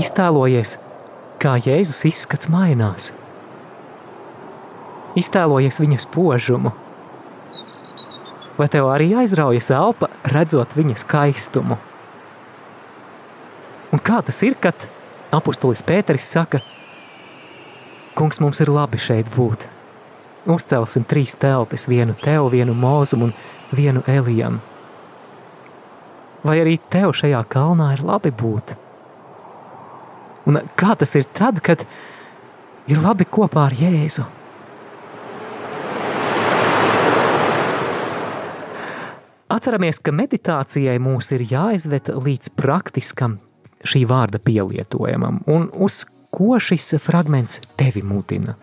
Iztēlojies, 0.00 0.76
kā 1.42 1.56
Jēzus 1.60 2.06
izskats 2.08 2.48
mainās– 2.52 3.10
Iztēlojies 5.18 5.80
viņa 5.82 5.98
spožumu. 6.04 6.70
Vai 8.58 8.66
tev 8.70 8.86
arī 8.92 9.08
aizraujas 9.18 9.70
elpa, 9.74 10.10
redzot 10.30 10.76
viņa 10.76 10.98
skaistumu? 11.02 11.78
Un 13.90 14.02
kā 14.06 14.20
tas 14.22 14.38
ir, 14.46 14.54
kad 14.60 14.86
apustulis 15.34 15.82
Pēteris 15.86 16.28
saka, 16.30 16.62
Kungs, 18.14 18.40
mums 18.42 18.58
ir 18.60 18.68
labi 18.68 18.98
šeit 19.00 19.28
būt. 19.32 19.64
Uzcelsim 20.48 21.04
trīs 21.04 21.34
teltis, 21.36 21.84
vienu 21.90 22.14
tev, 22.16 22.48
vienu 22.52 22.72
mūzum 22.72 23.26
un 23.28 23.32
vienu 23.76 24.00
elijam. 24.08 24.60
Vai 26.40 26.56
arī 26.62 26.78
tev 26.88 27.12
šajā 27.12 27.42
kalnā 27.52 27.90
ir 27.96 28.04
labi 28.06 28.32
būt? 28.32 28.72
Un 30.48 30.62
kā 30.80 30.94
tas 30.96 31.12
ir 31.18 31.26
tad, 31.36 31.60
kad 31.60 31.84
ir 32.88 33.02
labi 33.04 33.26
kopā 33.28 33.66
ar 33.68 33.76
Jēzu? 33.76 34.24
Atceramies, 39.50 39.98
ka 40.00 40.14
meditācijai 40.14 40.96
mūs 41.02 41.32
ir 41.34 41.44
jāizved 41.50 42.08
līdz 42.14 42.54
praktiskam 42.56 43.36
šī 43.84 44.06
vārda 44.08 44.40
pielietojumam, 44.40 45.42
un 45.50 45.68
uz 45.74 46.04
ko 46.32 46.56
šis 46.62 46.94
fragments 47.02 47.60
tevi 47.76 48.00
mudina. 48.06 48.54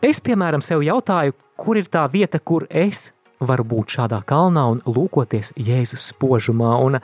Es, 0.00 0.22
piemēram, 0.24 0.62
sev 0.64 0.80
jautāju, 0.80 1.34
kur 1.60 1.76
ir 1.76 1.88
tā 1.92 2.06
vieta, 2.08 2.38
kur 2.40 2.64
es 2.70 3.10
varu 3.40 3.66
būt 3.68 3.96
šādā 3.96 4.22
kalnā 4.24 4.62
un 4.72 4.80
lūkoties 4.88 5.52
Jēzus 5.60 6.06
spožumā, 6.14 6.72
un 6.80 6.96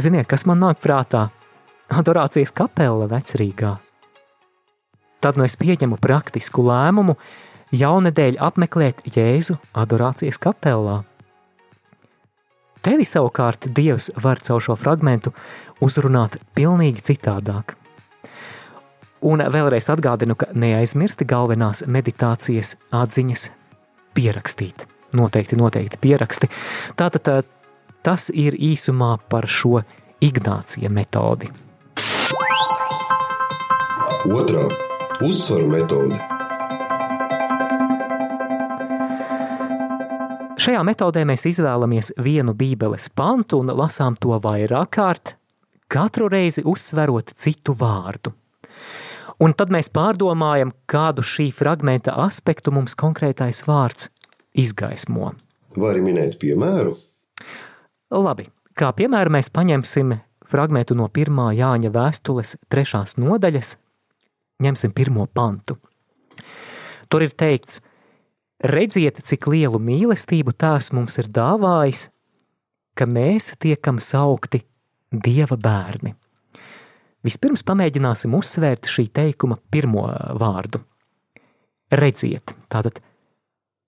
ziniet, 0.00 0.28
kas 0.28 0.44
man 0.48 0.60
nāk 0.60 0.82
prātā? 0.84 1.30
Adorācijas 1.88 2.52
kapela 2.56 3.06
vecrīgā. 3.08 3.74
Tad 5.24 5.38
nu 5.40 5.44
es 5.48 5.56
pieņemu 5.60 5.96
praktisku 6.00 6.64
lēmumu, 6.66 7.16
jaunedēļ 7.72 8.36
apmeklēt 8.44 9.00
Jēzu 9.14 9.56
adorācijas 9.72 10.40
kapelā. 10.40 10.98
Tevi 12.84 13.06
savukārt 13.08 13.70
Dievs 13.72 14.10
var 14.20 14.42
caur 14.44 14.60
šo 14.60 14.76
fragmentu 14.76 15.32
uzrunāt 15.84 16.36
pilnīgi 16.56 17.04
citādāk. 17.12 17.72
Un 19.24 19.40
vēlreiz 19.40 19.88
atgādinu, 19.88 20.36
ka 20.36 20.50
neaizmirsti 20.52 21.24
galvenās 21.24 21.86
meditācijas 21.88 22.74
atziņas 22.92 23.48
pierakstīt. 24.14 24.84
Noteikti, 25.16 25.56
noteikti 25.56 26.00
pieraksti. 26.02 26.50
Tātad 26.98 27.46
tas 28.04 28.28
ir 28.34 28.58
īsumā 28.58 29.14
par 29.28 29.48
šo 29.48 29.80
Ignācija 30.24 30.90
metodi. 30.92 31.48
Otra- 34.24 34.68
uzsvaru 35.28 35.66
metode. 35.68 36.20
Šajā 40.64 40.84
metodē 40.86 41.24
mēs 41.28 41.44
izvēlamies 41.50 42.14
vienu 42.24 42.54
Bībeles 42.56 43.10
pantu 43.12 43.58
un 43.60 43.72
lasām 43.76 44.16
to 44.16 44.36
vairāk 44.40 44.88
kārt, 44.96 45.34
katru 45.88 46.28
reizi 46.32 46.62
uzsverot 46.64 47.34
citu 47.36 47.74
vārdu. 47.76 48.32
Un 49.42 49.54
tad 49.58 49.72
mēs 49.74 49.90
pārdomājam, 49.94 50.70
kādu 50.86 51.24
šī 51.26 51.48
fragmenta 51.54 52.14
aspektu 52.24 52.70
mums 52.74 52.94
konkrētais 52.98 53.64
vārds 53.66 54.10
izgaismo. 54.54 55.32
Vai 55.74 55.94
arī 55.94 56.04
minēt 56.04 56.36
piemēru? 56.42 56.94
Labi, 58.14 58.46
kā 58.78 58.92
piemēru 58.94 59.34
mēs 59.34 59.50
paņemsim 59.50 60.14
fragmentu 60.46 60.94
no 60.94 61.08
1. 61.10 61.40
Jāņa 61.58 61.90
vēstules 61.94 62.54
3. 62.70 63.02
nodaļas, 63.24 63.74
ņemsim 64.62 64.94
pirmo 64.94 65.26
pantu. 65.26 65.80
Tur 67.10 67.26
ir 67.26 67.34
teikts– 67.34 67.80
Redziet, 68.64 69.18
cik 69.20 69.44
lielu 69.52 69.76
mīlestību 69.76 70.54
Tēvs 70.56 70.88
mums 70.96 71.18
ir 71.20 71.26
dāvājis, 71.28 72.06
ka 72.96 73.04
mēs 73.04 73.50
tiekam 73.60 73.98
saukti 74.00 74.62
Dieva 75.12 75.58
bērni. 75.60 76.14
Vispirms 77.24 77.64
pamēģināsim 77.64 78.34
uzsvērt 78.36 78.90
šī 78.90 79.06
teikuma 79.16 79.56
pirmo 79.72 80.04
vārdu. 80.40 80.82
Redziet, 81.94 82.52
tātad 82.72 83.00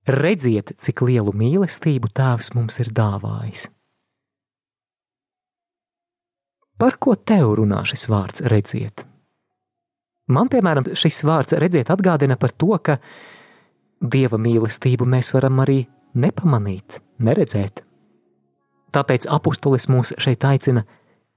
redziet, 0.08 0.72
cik 0.80 1.02
lielu 1.04 1.34
mīlestību 1.36 2.08
Tēvs 2.16 2.54
mums 2.56 2.80
ir 2.80 2.92
dāvājis. 2.96 3.66
Par 6.76 6.96
ko 7.00 7.16
tev 7.16 7.54
runā 7.60 7.82
šis 7.88 8.06
vārds 8.12 8.44
redziet? 8.52 9.04
Man, 10.28 10.50
piemēram, 10.52 10.90
šis 10.98 11.22
vārds 11.24 11.56
redziet 11.56 11.90
atgādina 11.92 12.36
par 12.40 12.52
to, 12.52 12.74
ka 12.82 12.98
Dieva 13.96 14.36
mīlestību 14.36 15.06
mēs 15.08 15.32
varam 15.32 15.62
arī 15.62 15.86
nepamanīt, 16.20 16.98
neredzēt. 17.24 17.80
Tāpēc 18.92 19.28
apustulis 19.32 19.88
mūs 19.88 20.12
šeit 20.20 20.44
aicina 20.44 20.82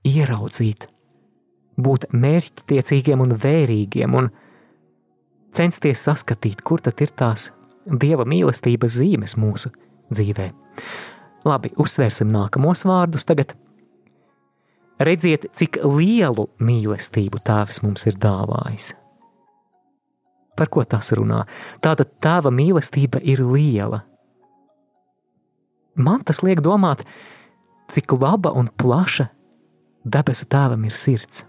ieraudzīt, 0.07 0.89
būt 1.83 2.09
mērķtiecīgiem 2.11 3.21
un 3.23 3.35
vērīgiem 3.39 4.17
un 4.19 4.29
censties 5.55 6.03
saskatīt, 6.07 6.61
kur 6.63 6.83
tad 6.83 7.01
ir 7.01 7.13
tās 7.15 7.49
Dieva 7.89 8.25
mīlestības 8.27 8.99
zīmes 8.99 9.33
mūsu 9.39 9.71
dzīvē. 10.13 10.49
Labi, 11.47 11.71
uzsvērsim 11.79 12.29
nākamos 12.29 12.83
vārdus 12.85 13.25
tagad. 13.25 13.55
Redziet, 14.99 15.47
cik 15.55 15.79
lielu 15.87 16.49
mīlestību 16.59 17.39
Tēvs 17.47 17.81
mums 17.85 18.05
ir 18.11 18.19
dāvājis. 18.19 18.91
Par 20.59 20.67
ko 20.67 20.83
tas 20.83 21.13
runā? 21.15 21.45
Tātad 21.79 22.11
tava 22.19 22.51
mīlestība 22.51 23.21
ir 23.23 23.41
liela. 23.47 24.03
Man 25.95 26.21
tas 26.27 26.43
liek 26.43 26.59
domāt, 26.63 27.05
cik 27.89 28.11
laba 28.19 28.51
un 28.55 28.67
plaša 28.67 29.29
debesu 30.03 30.45
tēvam 30.51 30.83
ir 30.87 30.95
sirds. 30.95 31.45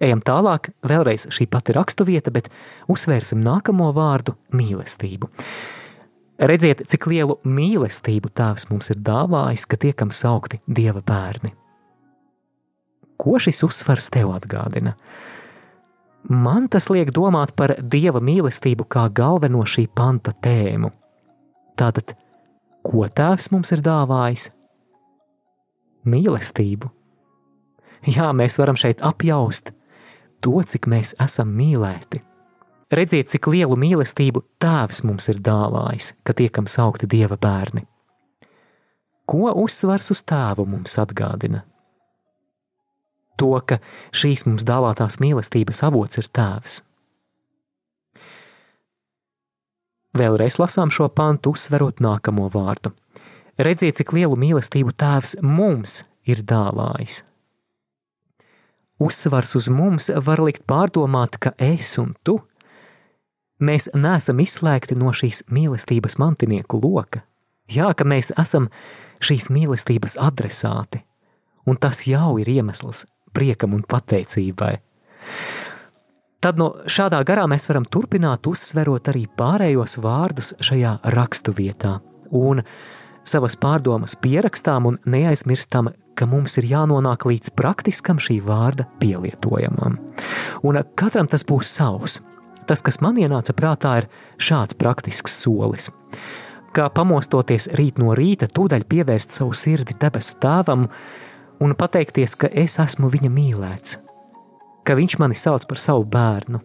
Ejam 0.00 0.22
tālāk, 0.24 0.70
vēlreiz 0.80 1.26
šī 1.28 1.44
pati 1.52 1.74
raksturvieta, 1.76 2.32
bet 2.32 2.48
uzsvērsim 2.88 3.42
nākamo 3.44 3.90
vārdu- 3.92 4.32
mīlestību. 4.58 5.28
Redziet, 6.40 6.86
cik 6.88 7.06
lielu 7.06 7.36
mīlestību 7.44 8.30
Tēvs 8.32 8.70
mums 8.70 8.88
ir 8.90 8.96
dāvājis, 8.96 9.66
ka 9.68 9.76
tiekam 9.76 10.08
saukti 10.08 10.60
Dieva 10.66 11.02
bērni. 11.02 11.52
Ko 13.18 13.36
šis 13.36 13.60
uzsvars 13.62 14.08
tev 14.08 14.32
atgādina? 14.32 14.94
Man 16.28 16.68
tas 16.68 16.88
liek 16.88 17.12
domāt 17.12 17.52
par 17.56 17.74
dieva 17.82 18.20
mīlestību 18.20 18.86
kā 18.88 19.12
galveno 19.12 19.60
šī 19.64 19.86
panta 19.94 20.32
tēmu. 20.32 20.90
Tātad, 21.76 22.14
ko 22.82 23.04
tēvs 23.08 23.50
mums 23.52 23.72
ir 23.72 23.82
dāvājis? 23.84 24.50
Mīlestību. 26.06 26.90
Jā, 28.08 28.32
mēs 28.32 28.56
varam 28.56 28.76
šeit 28.80 29.02
apjaust 29.04 29.74
to, 30.42 30.56
cik 30.66 30.88
mēs 30.90 31.14
esam 31.22 31.54
mīlēti. 31.56 32.22
Redziet, 32.90 33.30
cik 33.30 33.46
lielu 33.52 33.76
mīlestību 33.78 34.42
tēvs 34.62 35.04
mums 35.06 35.30
ir 35.30 35.38
dāvājis, 35.46 36.14
ka 36.26 36.34
tiekam 36.34 36.66
saukti 36.66 37.06
dieva 37.10 37.38
bērni. 37.38 37.86
Ko 39.30 39.52
uzsvars 39.62 40.10
uz 40.10 40.24
tēvu 40.26 40.66
mums 40.66 40.98
atgādina? 40.98 41.62
to, 43.40 43.56
ka 43.64 43.80
šīs 44.12 44.44
mums 44.48 44.66
dāvātās 44.68 45.18
mīlestības 45.22 45.84
avots 45.88 46.20
ir 46.20 46.28
tēvs. 46.36 46.80
Vēlreiz 50.20 50.58
lasām 50.58 50.90
šo 50.90 51.06
pantu, 51.14 51.54
uzsverot 51.54 52.02
nākamo 52.02 52.48
vārdu. 52.50 52.92
Redziet, 53.60 54.00
cik 54.00 54.12
lielu 54.16 54.36
mīlestību 54.40 54.96
tēvs 54.98 55.36
mums 55.46 56.00
ir 56.26 56.42
dāvājis. 56.42 57.22
Uzsvars 59.00 59.56
uz 59.56 59.70
mums 59.72 60.10
var 60.26 60.42
likt 60.44 60.66
pārdomāt, 60.68 61.38
ka 61.40 61.54
es 61.56 61.94
un 61.98 62.12
tu, 62.24 62.36
mēs 63.60 63.88
neesam 63.96 64.42
izslēgti 64.44 64.96
no 64.98 65.14
šīs 65.16 65.46
mīlestības 65.48 66.18
mantinieku 66.20 66.80
loka. 66.82 67.24
Jā, 67.70 67.92
ka 67.96 68.04
mēs 68.04 68.32
esam 68.40 68.68
šīs 69.24 69.48
mīlestības 69.54 70.18
adresāti, 70.20 71.00
un 71.64 71.80
tas 71.80 72.04
jau 72.08 72.36
ir 72.42 72.48
iemesls 72.50 73.06
priekam 73.32 73.76
un 73.76 73.84
pateicībai. 73.88 74.74
Tad 76.40 76.56
no 76.56 76.70
šādā 76.88 77.20
garā 77.28 77.44
mēs 77.48 77.68
varam 77.68 77.84
turpināt 77.84 78.48
uzsverot 78.48 79.10
arī 79.12 79.26
pārējos 79.36 79.98
vārdus 80.00 80.54
šajā 80.64 80.94
rakstu 81.12 81.52
vietā 81.56 81.98
un 82.32 82.62
savas 83.28 83.58
pārdomas 83.60 84.16
pierakstām 84.16 84.88
un 84.88 84.96
neaizmirstam, 85.04 85.90
ka 86.20 86.28
mums 86.28 86.58
ir 86.60 86.68
jānonāk 86.68 87.24
līdz 87.24 87.54
praktiskam 87.56 88.20
šī 88.20 88.40
vārda 88.44 88.84
pielietojamam. 89.00 89.96
Un 90.66 90.78
katram 91.00 91.30
tas 91.30 91.46
būs 91.48 91.72
savs. 91.72 92.20
Tas, 92.68 92.84
kas 92.84 93.00
man 93.02 93.16
ienāca 93.18 93.54
prātā, 93.56 93.96
ir 94.02 94.10
šāds 94.38 94.76
praktisks 94.78 95.40
solis. 95.40 95.88
Kā 96.76 96.86
pamostoties 96.94 97.70
rīt 97.74 97.98
no 97.98 98.12
rīta, 98.14 98.46
tūdaļ 98.46 98.84
pievērst 98.86 99.34
savu 99.34 99.56
sirdi 99.58 99.96
debesu 99.98 100.36
tēvam, 100.42 100.86
un 101.58 101.74
pateikties, 101.74 102.36
ka 102.38 102.52
es 102.52 102.78
esmu 102.78 103.10
viņa 103.10 103.32
mīlēts, 103.32 103.96
ka 104.86 104.94
viņš 104.94 105.18
mani 105.18 105.38
sauc 105.40 105.66
par 105.66 105.82
savu 105.82 106.06
bērnu. 106.06 106.62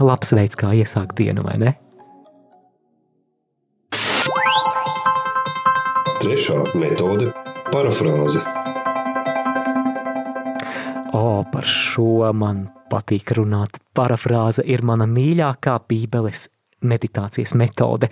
Labs 0.00 0.34
veids, 0.34 0.58
kā 0.58 0.72
iesākt 0.74 1.14
dienu, 1.20 1.44
vai 1.46 1.60
ne? 1.62 1.76
Trešā 6.24 6.62
metode- 6.74 7.30
parafrāze. 7.70 8.40
O, 11.14 11.44
par 11.52 11.66
šo 11.68 12.32
man 12.34 12.66
patīk 12.90 13.34
runāt. 13.38 13.78
Parafrāze 13.94 14.64
ir 14.66 14.82
mana 14.82 15.06
mīļākā 15.10 15.76
Bībeles 15.88 16.48
meditācijas 16.84 17.54
metode. 17.58 18.10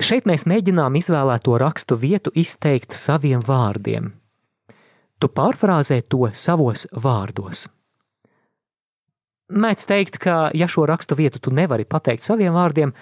Šeit 0.00 0.26
mēs 0.26 0.46
mēģinām 0.50 0.96
izvēlēto 0.98 1.58
rakstu 1.60 1.98
vietu 2.00 2.32
izteikt 2.34 2.96
saviem 2.98 3.42
vārdiem. 3.46 4.12
Tu 5.22 5.30
pārfrāzē 5.30 6.00
to 6.10 6.28
savos 6.34 6.88
vārdos. 6.92 7.68
Mēdz 9.54 9.84
teikt, 9.86 10.16
ka, 10.18 10.48
ja 10.56 10.66
šo 10.70 10.86
rakstu 10.88 11.14
vietu 11.18 11.38
tu 11.38 11.52
nevari 11.54 11.84
pateikt 11.84 12.24
saviem 12.26 12.54
vārdiem, 12.56 12.94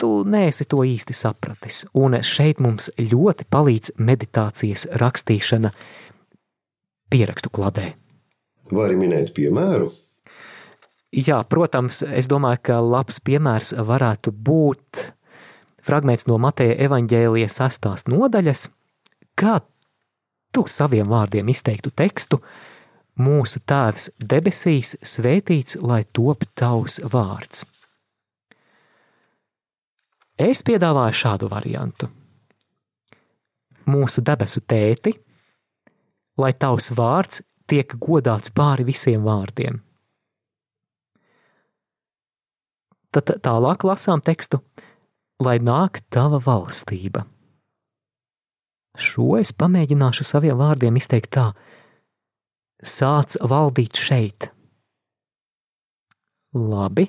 tu 0.00 0.22
neesi 0.28 0.66
to 0.68 0.84
īsti 0.86 1.16
sapratis. 1.16 1.84
Un 1.94 2.16
šeit 2.22 2.60
mums 2.62 2.90
ļoti 2.98 3.46
palīdz 3.50 3.94
meditācijas 3.98 4.88
rakstīšana 5.00 5.72
pierakstu 7.10 7.52
kladē. 7.54 7.92
Vari 8.72 8.96
minēt 8.98 9.34
piemēru? 9.36 9.92
Jā, 11.14 11.44
protams, 11.46 12.02
es 12.02 12.26
domāju, 12.26 12.62
ka 12.70 12.80
labs 12.82 13.20
piemērs 13.22 13.74
varētu 13.78 14.32
būt 14.34 15.04
fragments 15.84 16.26
no 16.26 16.40
Mateja 16.42 16.74
evaņģēlijas 16.88 17.60
sastās 17.60 18.08
nodaļas, 18.10 18.66
kā 19.38 19.60
tu 20.54 20.64
saviem 20.66 21.10
vārdiem 21.10 21.54
izteiktu 21.54 21.94
tekstu– 21.94 22.42
Mūsu 23.14 23.60
Tēvs 23.62 24.08
debesīs, 24.18 24.96
svētīts 25.06 25.76
lai 25.78 26.02
top 26.10 26.42
tavs 26.58 26.98
vārds. 27.12 27.62
Es 30.34 30.64
piedāvāju 30.66 31.14
šādu 31.14 31.48
variantu. 31.50 32.08
Mūsu 33.86 34.22
debesu 34.24 34.64
tēti, 34.66 35.12
lai 36.40 36.50
tavs 36.58 36.90
vārds 36.90 37.44
tiek 37.70 37.94
godāts 38.00 38.50
pāri 38.50 38.86
visiem 38.88 39.22
vārdiem. 39.22 39.78
Tad 43.14 43.30
tālāk 43.46 43.86
lasām 43.86 44.24
tekstu, 44.26 44.58
lai 45.38 45.60
nāk 45.62 46.02
tava 46.10 46.42
valstība. 46.42 47.22
Šo 48.98 49.36
es 49.38 49.54
pamēģināšu 49.54 50.26
saviem 50.26 50.58
vārdiem 50.58 50.98
izteikt 50.98 51.30
tā, 51.38 51.48
sāc 52.82 53.38
valdīt 53.38 54.02
šeit. 54.02 54.50
Labi, 56.54 57.06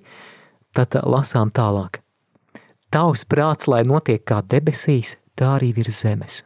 tad 0.78 0.98
lasām 1.06 1.50
tālāk. 1.54 2.05
Tavs 2.96 3.26
prāts, 3.28 3.68
lai 3.68 3.82
notiek 3.84 4.24
kā 4.24 4.40
debesīs, 4.48 5.18
tā 5.36 5.58
arī 5.58 5.74
virs 5.76 6.00
zemes. 6.06 6.42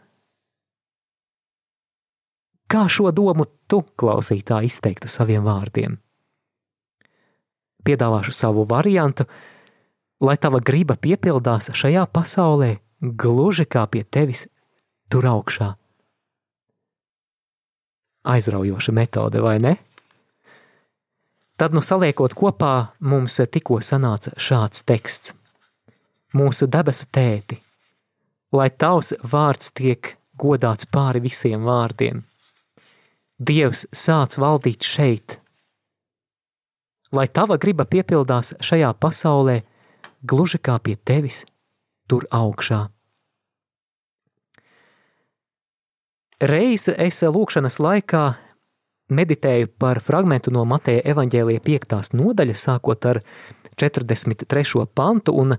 Kā 2.69 2.87
šo 2.89 3.11
domu 3.13 3.45
tu, 3.69 3.83
klausītā, 3.97 4.63
izteiktu 4.65 5.09
saviem 5.09 5.45
vārdiem? 5.45 5.97
Piedāvāšu 7.85 8.33
savu 8.33 8.65
variantu, 8.69 9.25
lai 10.25 10.37
tava 10.41 10.61
griba 10.61 10.97
piepildās 10.97 11.69
šajā 11.77 12.07
pasaulē, 12.13 12.75
gluži 13.01 13.69
kā 13.69 13.85
pie 13.89 14.03
tevis 14.03 14.47
tur 15.09 15.29
augšā 15.29 15.75
aizraujoša 18.29 18.91
metode, 18.91 19.41
vai 19.41 19.59
ne? 19.59 19.75
Tad, 21.55 21.73
nu, 21.75 21.83
saliekot 21.83 22.33
kopā, 22.37 22.73
mums 22.99 23.39
tikko 23.51 23.81
sanāca 23.83 24.35
šāds 24.39 24.85
teksts: 24.87 25.33
Mūsu 26.35 26.67
debesu 26.69 27.07
tēti, 27.09 27.57
lai 28.53 28.69
tavs 28.69 29.15
vārds 29.25 29.71
tiek 29.73 30.15
godāts 30.37 30.85
pāri 30.85 31.21
visiem 31.23 31.65
vārdiem. 31.65 32.21
Dievs 33.39 33.87
sāc 33.95 34.37
valdīt 34.37 34.85
šeit, 34.85 35.39
lai 37.11 37.25
tava 37.27 37.57
griba 37.57 37.85
piepildās 37.89 38.53
šajā 38.61 38.91
pasaulē, 39.01 39.61
gluži 40.21 40.59
kā 40.61 40.77
pie 40.83 40.97
tevis 41.01 41.45
tur 42.09 42.27
augšā. 42.29 42.85
Reiz 46.39 46.87
es 46.93 47.23
lūkšanas 47.25 47.81
laikā 47.83 48.23
meditēju 49.09 49.67
par 49.81 49.99
fragment 49.99 50.47
no 50.53 50.63
Mateja 50.69 51.01
evaņģēlīja 51.11 51.63
5. 51.65 52.13
nodaļas, 52.15 52.65
sākot 52.69 53.07
ar 53.09 53.21
43. 53.81 54.85
pantu, 54.95 55.33
un, 55.35 55.57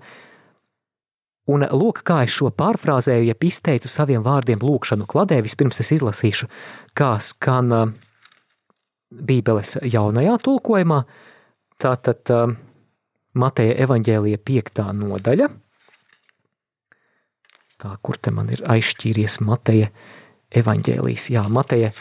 un 1.50 1.66
lūk, 1.66 2.02
kā 2.06 2.22
es 2.26 2.36
šo 2.36 2.52
pārfrāzēju, 2.54 3.30
ja 3.30 3.36
izteicu 3.36 3.90
saviem 3.90 4.22
vārdiem 4.26 4.62
lūkšanu 4.62 5.08
kladē. 5.10 5.40
Vispirms 5.44 5.82
es 5.82 5.92
izlasīšu, 5.98 6.48
kā 6.94 7.12
skan 7.24 7.96
Bībeles 9.10 9.78
jaunajā 9.82 10.36
tulkojumā, 10.44 11.00
tātad 11.82 12.30
Mateja 13.34 13.74
evaņģēlīja 13.86 14.38
5. 14.46 14.86
nodaļa. 15.00 15.50
Tā, 17.80 17.90
kur 18.04 18.18
te 18.20 18.32
man 18.34 18.50
ir 18.52 18.62
aizšķīries 18.68 19.40
Mateja 19.46 19.88
evaņģēlijas, 20.60 21.30
jā, 21.32 21.44
Mateja 21.48 21.92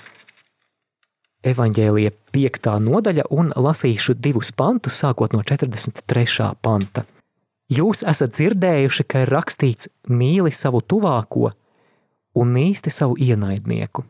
evaņģēlija 1.48 2.12
piektā 2.34 2.76
nodaļa 2.84 3.30
un 3.32 3.54
lasīšu 3.56 4.18
divus 4.20 4.52
pantus, 4.52 5.00
sākot 5.00 5.34
no 5.38 5.46
43. 5.46 6.52
panta. 6.62 7.06
Jūs 7.70 8.02
esat 8.08 8.34
dzirdējuši, 8.34 9.06
ka 9.06 9.24
ir 9.24 9.34
rakstīts 9.34 9.92
mīli 10.10 10.52
savu 10.56 10.82
tuvāko 10.82 11.52
un 12.40 12.54
mīsti 12.56 12.90
savu 12.94 13.18
ienaidnieku. 13.22 14.06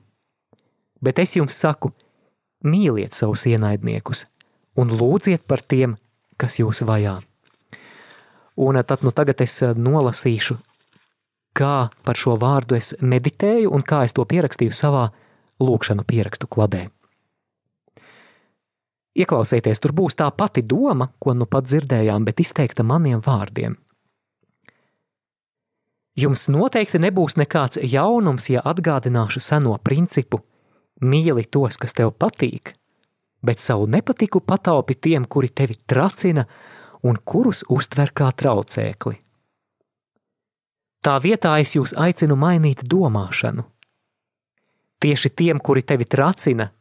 Bet 1.04 1.20
es 1.20 1.36
jums 1.36 1.58
saku, 1.60 1.92
mīliet 2.64 3.16
savus 3.16 3.46
ienaidniekus 3.52 4.26
un 4.80 4.92
lūdziet 4.96 5.44
par 5.48 5.64
tiem, 5.64 5.98
kas 6.40 6.60
jūs 6.60 6.84
vajā. 6.88 7.20
Un 8.60 8.80
tad 8.84 9.04
nu 9.04 9.12
tagad 9.16 9.42
es 9.44 9.62
nolasīšu 9.76 10.60
kā 11.60 11.90
par 12.06 12.20
šo 12.20 12.38
vārdu 12.40 12.78
es 12.78 12.94
meditēju 13.02 13.72
un 13.74 13.84
kā 13.84 14.04
es 14.08 14.16
to 14.16 14.26
pierakstīju 14.26 14.76
savā 14.76 15.10
lūkšanu 15.60 16.06
pierakstu 16.08 16.48
kladē. 16.48 16.88
Ieklausieties, 19.20 19.82
tur 19.84 19.92
būs 19.96 20.16
tā 20.16 20.30
pati 20.32 20.64
doma, 20.64 21.10
ko 21.20 21.34
nu 21.36 21.48
pat 21.50 21.68
dzirdējām, 21.68 22.26
bet 22.28 22.40
izteikta 22.40 22.86
maniem 22.88 23.20
vārdiem. 23.26 23.76
Jums 26.20 26.48
noteikti 26.52 27.00
nebūs 27.00 27.38
nekāds 27.40 27.80
jaunums, 27.84 28.50
ja 28.52 28.64
atgādināšu 28.72 29.42
seno 29.44 29.78
principu: 29.84 30.42
mīli 31.02 31.46
tos, 31.52 31.78
kas 31.80 31.96
tev 31.96 32.12
patīk, 32.20 32.74
bet 33.44 33.60
savu 33.64 33.88
nepatiku 33.88 34.42
pataupi 34.42 34.96
tiem, 34.96 35.28
kuri 35.28 35.50
tevi 35.50 35.78
tracina 35.88 36.46
un 37.04 37.20
kurus 37.24 37.64
uztver 37.70 38.12
kā 38.16 38.32
traucēkli. 38.36 39.20
Tā 41.00 41.16
vietā 41.24 41.56
es 41.64 41.76
jūs 41.78 41.96
aicinu 41.96 42.36
mainīt 42.36 42.84
domāšanu. 42.84 43.64
Tieši 45.00 45.30
tiem, 45.32 45.60
kuri 45.64 45.86
tevi 45.88 46.04
tracina, 46.04 46.74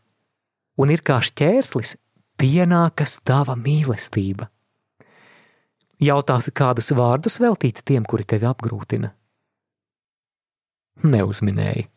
un 0.78 0.90
ir 0.90 1.04
kā 1.06 1.20
šķērslis, 1.22 1.94
pienākas 2.38 3.18
tava 3.26 3.56
mīlestība. 3.58 4.48
Jautāsi, 5.98 6.54
kādus 6.54 6.92
vārdus 6.94 7.40
veltīt 7.42 7.82
tiem, 7.84 8.04
kuri 8.06 8.26
tevi 8.28 8.46
apgrūtina. 8.46 9.10
Neuzminēji, 11.02 11.88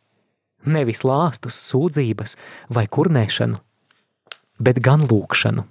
nevis 0.74 1.04
lāstus, 1.06 1.58
sūdzības 1.70 2.36
vai 2.74 2.88
kurnēšanu, 2.90 3.62
bet 4.62 4.82
gan 4.82 5.06
lūkšanu. 5.10 5.66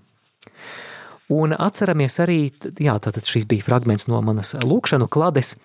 Un 1.31 1.55
atceramies 1.55 2.17
arī, 2.23 2.41
jā, 2.83 2.97
tātad 3.03 3.27
šis 3.27 3.47
bija 3.51 3.67
fragments 3.67 4.09
no 4.11 4.23
manas 4.23 4.57
lūkšanu 4.59 5.11
klades– 5.11 5.57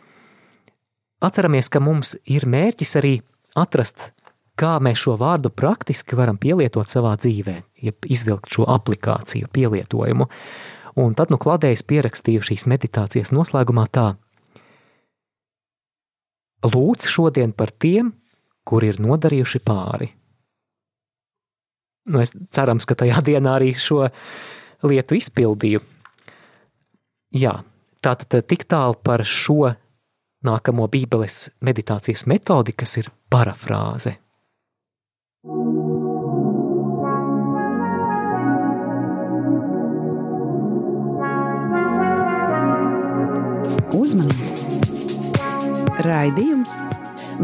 Atceramies, 1.24 1.72
ka 1.72 1.80
mums 1.80 2.14
ir 2.28 2.44
mērķis 2.46 2.98
arī 3.00 3.14
atrast, 3.58 4.12
kā 4.60 4.76
mēs 4.84 5.02
šo 5.04 5.16
vārdu 5.20 5.52
praktiski 5.52 6.18
varam 6.18 6.40
pielietot 6.42 6.92
savā 6.92 7.16
dzīvē, 7.20 7.56
jeb 7.86 8.08
izvilkt 8.12 8.52
šo 8.56 8.68
aplikāciju, 8.76 9.52
pielietojumu. 9.54 10.28
Un 11.02 11.16
tad 11.16 11.32
nu 11.34 11.40
kladējs 11.42 11.84
pierakstīju 11.88 12.44
šīs 12.50 12.68
meditācijas 12.72 13.34
noslēgumā 13.36 13.88
tā. 13.92 14.14
Lūdz 16.66 17.10
šodien 17.12 17.52
par 17.54 17.74
tiem, 17.76 18.14
kuri 18.66 18.94
ir 18.94 19.02
nodarījuši 19.04 19.62
pāri. 19.66 20.10
Nu, 22.10 22.22
es 22.22 22.32
cerams, 22.54 22.86
ka 22.86 22.96
tajā 22.98 23.22
dienā 23.26 23.58
arī 23.60 23.74
šo 23.78 24.06
lietu 24.86 25.18
izpildīju. 25.18 25.82
Jā, 27.36 27.58
tātad 28.06 28.46
tik 28.48 28.68
tālu 28.70 28.98
par 29.04 29.26
šo 29.28 29.74
nākamo 30.46 30.86
Bībeles 30.92 31.50
meditācijas 31.66 32.28
metodi, 32.30 32.76
kas 32.78 33.02
ir 33.02 33.10
parafrāze. 33.34 34.16
Uzmanību! 43.94 44.82
Raidījums 46.06 46.72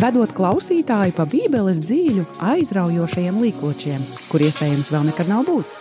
vedot 0.01 0.31
klausītāju 0.33 1.13
pa 1.15 1.25
Bībeles 1.29 1.81
dzīļu 1.83 2.25
aizraujošajiem 2.47 3.37
līkločiem, 3.43 4.01
kur 4.31 4.43
iespējams 4.45 4.91
vēl 4.93 5.09
nekad 5.11 5.29
nav 5.31 5.45
būts. 5.47 5.77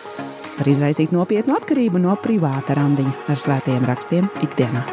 Var 0.58 0.68
izraisīt 0.68 1.14
nopietnu 1.16 1.56
atkarību 1.56 2.02
no 2.02 2.16
privāta 2.20 2.76
randiņa 2.76 3.14
ar 3.32 3.40
svētajiem 3.40 3.86
rakstiem 3.88 4.28
ikdienā. 4.44 4.84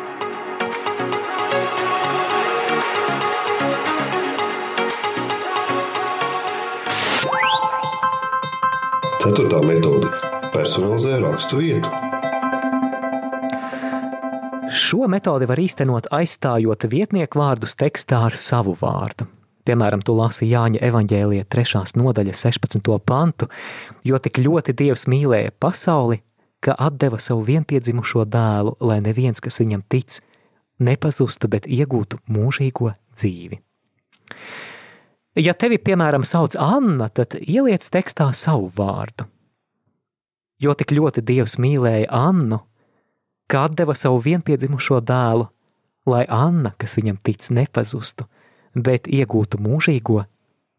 Ceturtā 9.27 9.60
metode- 9.67 10.08
personalizē 10.56 11.19
rakstu 11.19 11.60
vietu. 11.60 12.16
Šo 14.88 15.04
metodi 15.12 15.43
var 15.50 15.60
īstenot 15.60 16.06
aizstājot 16.15 16.86
vietnieku 16.88 17.41
vārdus 17.41 17.73
tekstā 17.76 18.21
ar 18.30 18.36
savu 18.39 18.71
vārdu. 18.80 19.26
Piemēram, 19.67 20.00
tu 20.00 20.13
lasi 20.15 20.45
Jāņa 20.47 20.80
evanģēlija 20.88 21.43
3. 21.52 21.82
nodaļa 22.00 22.36
16. 22.39 22.93
pantu, 23.04 23.50
jo 24.08 24.19
tik 24.23 24.39
ļoti 24.45 24.76
Dievs 24.80 25.04
mīlēja 25.12 25.52
pasauli, 25.60 26.21
ka 26.63 26.78
atdeva 26.88 27.19
savu 27.19 27.43
vienpiedzimušo 27.50 28.23
dēlu, 28.32 28.78
lai 28.80 29.02
neviens, 29.04 29.43
kas 29.43 29.60
viņam 29.60 29.84
tic, 29.91 30.21
nepazustu, 30.80 31.52
bet 31.52 31.67
iegūtu 31.67 32.21
mūžīgo 32.32 32.93
dzīvi. 33.17 33.60
Ja 35.43 35.58
tevi, 35.65 35.82
piemēram, 35.84 36.23
sauc 36.23 36.56
Anna, 36.56 37.10
tad 37.12 37.36
ieliec 37.41 37.91
tekstā 37.91 38.30
savu 38.32 38.71
vārdu. 38.78 39.28
Jo 40.63 40.80
tik 40.80 40.95
ļoti 40.95 41.28
Dievs 41.28 41.60
mīlēja 41.60 42.08
Annu, 42.23 42.63
ka 43.47 43.67
deva 43.71 43.95
savu 43.95 44.19
vienpiedzimušo 44.23 45.01
dēlu, 45.07 45.47
lai 46.07 46.23
Anna, 46.31 46.73
kas 46.79 46.97
viņam 46.99 47.19
tic, 47.23 47.49
nepazustu, 47.51 48.27
bet 48.75 49.07
iegūtu 49.07 49.60
mūžīgo 49.63 50.23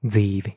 dzīvi. 0.04 0.54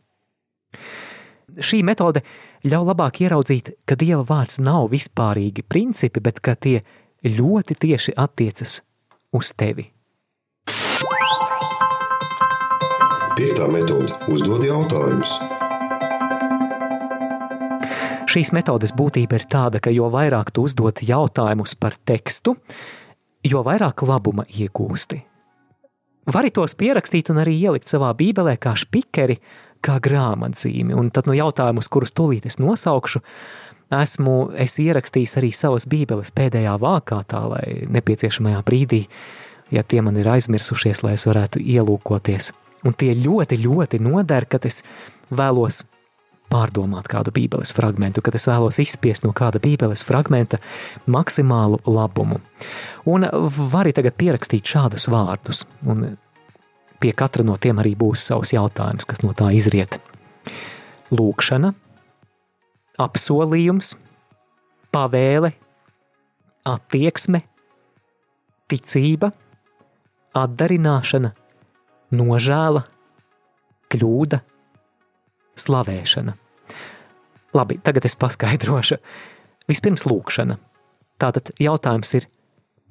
Šī 1.60 1.82
metode 1.84 2.24
ļauj 2.64 2.88
labāk 2.88 3.24
ieraudzīt, 3.26 3.74
ka 3.84 3.98
Dieva 4.00 4.24
vārds 4.28 4.62
nav 4.64 4.88
vispārīgi 4.94 5.66
principi, 5.68 6.24
bet 6.24 6.40
ka 6.40 6.56
tie 6.56 6.80
ļoti 7.28 7.76
tieši 7.76 8.16
attiecas 8.16 8.80
uz 9.36 9.52
tevi. 9.52 9.90
Piektā 13.36 13.68
metode- 13.72 14.14
uzdod 14.34 14.64
jautājumus. 14.64 15.61
Šīs 18.32 18.54
metodes 18.56 18.94
būtība 18.96 19.36
ir 19.36 19.46
tāda, 19.52 19.82
ka 19.84 19.92
jo 19.92 20.08
vairāk 20.12 20.54
tu 20.56 20.64
uzdod 20.64 21.02
jautājumus 21.04 21.74
par 21.76 21.98
tekstu, 22.08 22.56
jo 23.44 23.64
vairāk 23.66 24.06
labuma 24.08 24.46
iegūsti. 24.48 25.20
Vari 26.32 26.52
tos 26.56 26.78
pierakstīt 26.78 27.32
un 27.34 27.42
arī 27.42 27.58
ielikt 27.60 27.92
savā 27.92 28.14
bībelē 28.16 28.56
kā 28.62 28.76
spikeri, 28.78 29.36
kā 29.84 29.98
grāmatzīmi, 30.00 30.96
un 30.96 31.10
tad 31.12 31.28
no 31.28 31.36
jautājumus, 31.36 31.90
kurus 31.92 32.16
tūlīt 32.16 32.48
es 32.48 32.60
nosaukšu, 32.62 33.20
esmu 34.00 34.38
es 34.56 34.78
ierakstījis 34.80 35.38
arī 35.42 35.52
savas 35.52 35.90
bībeles 35.92 36.32
pēdējā 36.38 36.78
vākā, 36.80 37.24
tā 37.28 37.44
lai 37.52 37.66
nepieciešamajā 37.92 38.64
brīdī, 38.64 39.04
ja 39.76 39.84
tie 39.84 40.06
man 40.06 40.22
ir 40.22 40.30
aizmirsušies, 40.38 41.04
lai 41.04 41.18
es 41.18 41.28
varētu 41.28 41.60
ielūkoties 41.60 42.54
Un 42.82 42.96
tie 42.98 43.14
ļoti, 43.14 43.60
ļoti 43.62 44.00
noder, 44.02 44.48
kad 44.50 44.66
es 44.66 44.82
vēlos 45.30 45.84
pārdomāt 46.52 47.08
kādu 47.12 47.34
bībeles 47.36 47.74
fragmentu, 47.76 48.24
kad 48.24 48.36
es 48.38 48.48
vēlos 48.50 48.82
izspiest 48.84 49.26
no 49.26 49.34
kāda 49.36 49.62
bībeles 49.64 50.04
fragmenta 50.08 50.60
maksimālu 51.12 51.80
labumu. 51.88 52.42
Un 53.10 53.26
vari 53.72 53.94
tagad 53.96 54.18
pierakstīt 54.20 54.68
šādus 54.74 55.08
vārdus, 55.12 55.64
un 55.88 56.18
pie 57.02 57.14
katra 57.18 57.46
no 57.48 57.58
tiem 57.62 57.82
arī 57.82 57.96
būs 57.98 58.28
savs 58.30 58.54
jautājums, 58.54 59.08
kas 59.10 59.24
no 59.26 59.34
tā 59.38 59.50
izriet. 59.58 59.98
Lūkšana, 61.12 61.74
apsolījums, 63.02 63.96
pavēle, 64.94 65.54
attieksme, 66.68 67.42
ticība, 68.72 69.32
atdarināšana, 70.38 71.34
nožēla, 72.16 72.86
kļūda, 73.92 74.40
slavēšana. 75.60 76.41
Labi, 77.54 77.80
tagad 77.84 78.06
es 78.08 78.16
paskaidrošu. 78.16 78.98
Vispirms 79.70 80.06
lūkšana. 80.08 80.58
Tātad 81.22 81.52
jautājums 81.62 82.14
ir, 82.18 82.28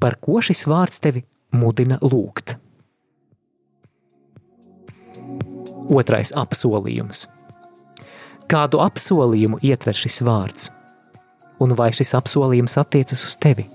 par 0.00 0.16
ko 0.22 0.40
šis 0.44 0.66
vārds 0.70 1.00
tevi 1.02 1.24
mudina 1.56 1.98
lūgt? 2.02 2.56
Otrais 5.90 6.32
apsolījums. 6.38 7.26
Kādu 8.50 8.80
apsolījumu 8.82 9.60
ietver 9.66 9.96
šis 9.96 10.20
vārds? 10.26 10.70
Un 11.60 11.74
vai 11.76 11.90
šis 11.94 12.14
apsolījums 12.18 12.78
attiecas 12.80 13.24
uz 13.26 13.36
tevi? 13.40 13.66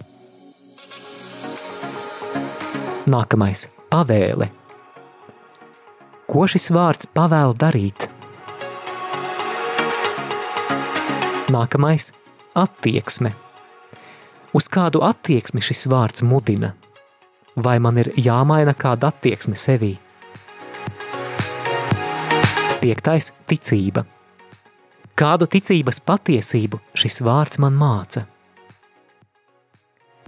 Nākamais- 3.05 3.67
pavēle 3.93 4.49
Ko 6.25 6.47
šis 6.49 6.71
vārds 6.73 7.05
pavēl 7.13 7.53
darīt? 7.61 8.07
Nākamais- 11.55 12.11
attieksme. 12.63 13.31
Uz 14.53 14.67
kādu 14.67 14.99
attieksmi 15.07 15.61
šis 15.63 15.85
vārds 15.91 16.23
mudina? 16.23 16.73
Vai 17.55 17.77
man 17.79 17.97
ir 17.97 18.11
jāmaina 18.17 18.73
kāda 18.75 19.11
attieksme 19.13 19.55
sevī? 19.55 19.93
Piektais- 22.81 23.31
ticība. 23.49 24.03
Kādu 25.15 25.47
ticības 25.47 26.01
patiesību 26.11 26.81
šis 26.93 27.21
vārds 27.21 27.59
man 27.59 27.79
māca? 27.79 28.25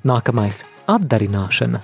Nākamais- 0.06 0.64
atdarināšana 0.96 1.84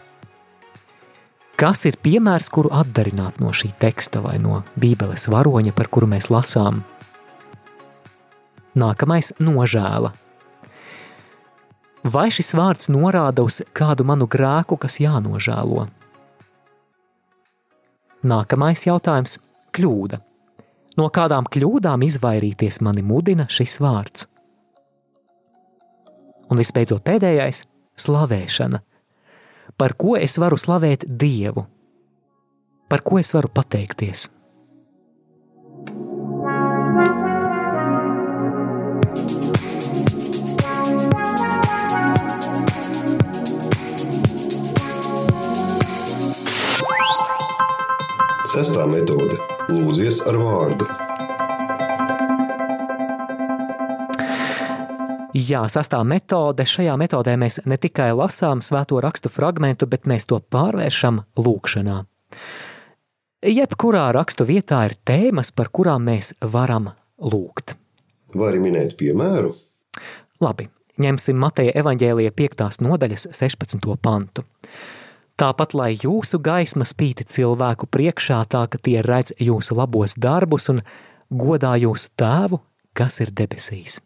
Kas 1.54 1.86
ir 1.86 2.00
piemērs, 2.02 2.50
kuru 2.50 2.72
atdarināt 2.74 3.38
no 3.40 3.52
šī 3.54 3.70
teksta 3.78 4.24
vai 4.24 4.40
no 4.42 4.64
Bībeles 4.80 5.28
varoņa, 5.30 5.76
par 5.78 5.88
kuru 5.88 6.10
mēs 6.10 6.32
lasām? 6.34 6.82
Nākamais- 8.76 9.32
nožēla. 9.48 10.14
Vai 12.04 12.28
šis 12.30 12.54
vārds 12.54 12.90
norāda 12.90 13.44
uz 13.46 13.62
kādu 13.74 14.04
manu 14.04 14.28
grēku, 14.28 14.78
kas 14.80 15.00
jānožēlo? 15.00 15.88
Nākamais 18.24 18.86
jautājums- 18.86 19.40
kļūda. 19.76 20.20
No 20.98 21.10
kādām 21.10 21.46
kļūdām 21.46 22.04
izvairīties 22.04 22.82
mani 22.82 23.02
mudina 23.02 23.48
šis 23.48 23.80
vārds? 23.80 24.28
Un 26.50 26.58
visbeidzot, 26.58 27.02
pēdējais- 27.02 27.66
slavēšana 27.98 28.82
par 29.78 29.94
ko 29.98 30.16
es 30.20 30.38
varu 30.38 30.58
slavēt 30.60 31.06
Dievu, 31.08 31.66
par 32.90 33.04
ko 33.06 33.20
es 33.20 33.34
varu 33.34 33.50
pateikties. 33.50 34.30
Sestā 48.54 48.84
metode- 48.86 49.34
lūdzies 49.74 50.20
ar 50.30 50.36
vārdu. 50.38 50.86
Jā, 55.34 55.64
sastā 55.66 56.04
metode. 56.06 56.62
Šajā 56.62 56.94
metodē 57.02 57.34
mēs 57.34 57.58
ne 57.66 57.80
tikai 57.82 58.12
lasām 58.14 58.62
svēto 58.62 59.02
rakstu 59.02 59.32
fragmentu, 59.34 59.90
bet 59.90 60.06
mēs 60.06 60.30
to 60.30 60.38
pārvēršam 60.38 61.24
lūkšanā. 61.34 61.98
Jebkurā 63.42 64.06
rakstu 64.14 64.46
vietā 64.46 64.86
ir 64.86 65.00
tēmas, 65.02 65.50
par 65.50 65.74
kurām 65.74 66.06
mēs 66.06 66.36
varam 66.42 66.92
lūgt. 67.18 67.74
Vari 68.38 68.62
minēt 68.62 68.94
piemēru? 69.02 69.56
Labi, 70.46 70.70
ņemsim 71.02 71.42
Mateja 71.42 71.74
evaņģēlija 71.82 72.38
5. 72.38 72.84
nodaļas 72.86 73.32
16. 73.34 73.98
pantu. 73.98 74.46
Tāpat, 75.40 75.74
lai 75.74 75.94
jūsu 75.98 76.38
gaisma 76.44 76.86
spīti 76.86 77.26
cilvēku 77.26 77.88
priekšā, 77.90 78.44
tā 78.46 78.68
ka 78.70 78.78
tie 78.78 79.02
redz 79.02 79.34
jūsu 79.42 79.78
labos 79.80 80.14
darbus 80.14 80.70
un 80.70 80.84
godā 81.34 81.74
jūsu 81.82 82.12
tēvu, 82.20 82.62
kas 82.94 83.18
ir 83.26 83.34
debesīs. 83.34 83.98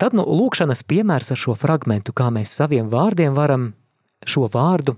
Tad 0.00 0.16
nu, 0.16 0.24
lūkšanas 0.24 0.82
piemērs 0.90 1.30
ar 1.30 1.38
šo 1.38 1.54
fragmentu, 1.54 2.14
kā 2.16 2.32
mēs 2.34 2.56
saviem 2.56 2.90
vārdiem 2.90 3.36
varam 3.36 3.70
šo 4.26 4.48
vārdu 4.50 4.96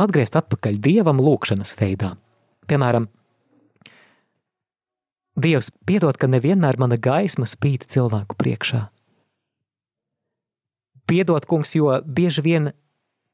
atgriezt 0.00 0.36
atpakaļ 0.36 0.80
Dievam 0.82 1.22
lūkšanas 1.22 1.76
veidā. 1.80 2.16
Piemēram, 2.68 3.08
Dievs 5.34 5.72
piedod, 5.82 6.14
ka 6.14 6.28
nevienmēr 6.30 6.78
mana 6.78 6.94
gaisma 6.94 7.46
spīd 7.50 7.88
cilvēku 7.90 8.36
priekšā. 8.38 8.84
Piedod, 11.10 11.46
kungs, 11.50 11.74
jo 11.74 11.90
bieži 12.06 12.44
vien 12.44 12.70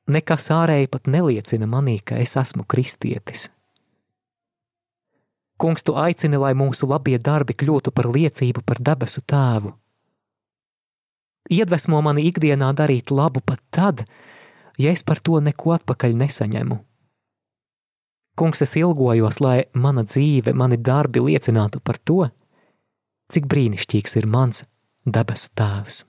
nekas 0.08 0.50
ārēji 0.54 0.90
pat 0.90 1.08
neliecina 1.10 1.68
manī, 1.68 1.98
ka 2.04 2.18
es 2.20 2.36
esmu 2.40 2.64
kristietis. 2.68 3.48
Kungs, 5.60 5.84
tu 5.84 5.92
aicini, 6.00 6.38
lai 6.40 6.54
mūsu 6.56 6.88
labie 6.88 7.18
darbi 7.20 7.52
kļūtu 7.52 7.92
par 7.92 8.08
liecību 8.08 8.62
par 8.64 8.80
debesu 8.80 9.20
tēvu. 9.28 9.74
Iedvesmo 11.50 12.00
mani 12.00 12.24
ikdienā 12.30 12.70
darīt 12.78 13.10
labu 13.12 13.42
pat 13.44 13.60
tad, 13.74 14.04
ja 14.80 14.94
es 14.94 15.04
par 15.04 15.20
to 15.20 15.40
neko 15.44 15.74
atpakaļ 15.76 16.16
nesaņemu. 16.22 16.78
Kungs, 18.40 18.62
es 18.64 18.76
ilgojos, 18.80 19.40
lai 19.44 19.66
mana 19.74 20.06
dzīve, 20.06 20.54
mani 20.56 20.78
darbi 20.80 21.20
liecinātu 21.26 21.82
par 21.84 22.00
to, 22.00 22.30
cik 23.28 23.50
brīnišķīgs 23.50 24.16
ir 24.22 24.30
mans 24.30 24.64
debesu 25.04 25.52
tēvs. 25.58 26.04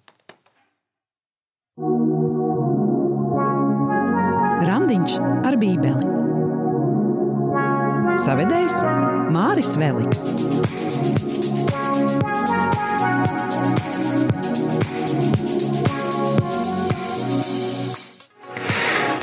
Randiņš 4.61 5.13
ar 5.47 5.55
Bībeli. 5.57 6.05
Savedējs 8.21 8.75
Māris 9.33 9.71
Veliks. 9.81 10.21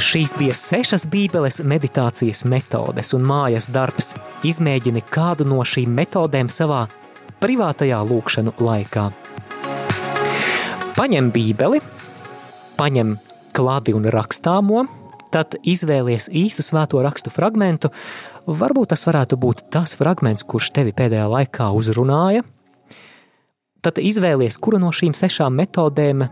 Šīs 0.02 0.34
bija 0.40 0.58
sešas 0.58 1.06
Bībeles 1.12 1.62
meditācijas 1.62 2.42
metodes 2.42 3.14
un 3.14 3.22
mājas 3.30 3.70
darbs. 3.70 4.16
Izmēģini 4.42 5.06
kādu 5.06 5.46
no 5.46 5.62
šīm 5.62 5.94
metodēm 6.02 6.50
savā 6.50 6.88
privātajā 7.38 8.02
lūkšanu 8.10 8.58
laikā. 8.58 9.10
Paņem 10.98 11.30
Bībeli, 11.30 11.78
paņem 12.74 13.20
klādi 13.54 13.94
un 13.94 14.10
rakstāmo, 14.10 14.88
tad 15.34 15.56
izvēlies 15.62 16.28
īsu 16.32 16.64
svēto 16.64 17.02
rakstu 17.04 17.32
fragmentu. 17.32 17.90
Varbūt 18.48 18.94
tas 18.94 19.06
varētu 19.08 19.38
būt 19.40 19.66
tas 19.74 19.96
fragments, 19.98 20.46
kurš 20.48 20.72
tevi 20.76 20.94
pēdējā 20.96 21.28
laikā 21.28 21.70
uzrunāja. 21.76 22.44
Tad 23.84 24.00
izvēlies, 24.02 24.58
kuru 24.58 24.80
no 24.82 24.90
šīm 24.94 25.14
sešām 25.14 25.54
metodēm 25.60 26.26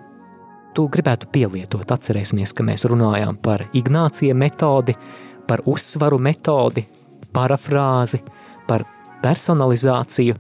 tu 0.77 0.89
gribētu 0.93 1.29
pielietot. 1.33 1.89
Atcerēsimies, 1.93 2.53
ka 2.57 2.67
mēs 2.67 2.85
runājām 2.91 3.39
par 3.41 3.65
Ignācija 3.77 4.35
metodi, 4.37 4.97
par 5.49 5.63
uzsvaru 5.71 6.19
metodi, 6.21 6.85
parafrāzi, 7.33 8.21
par 8.67 8.85
personalizāciju, 9.23 10.37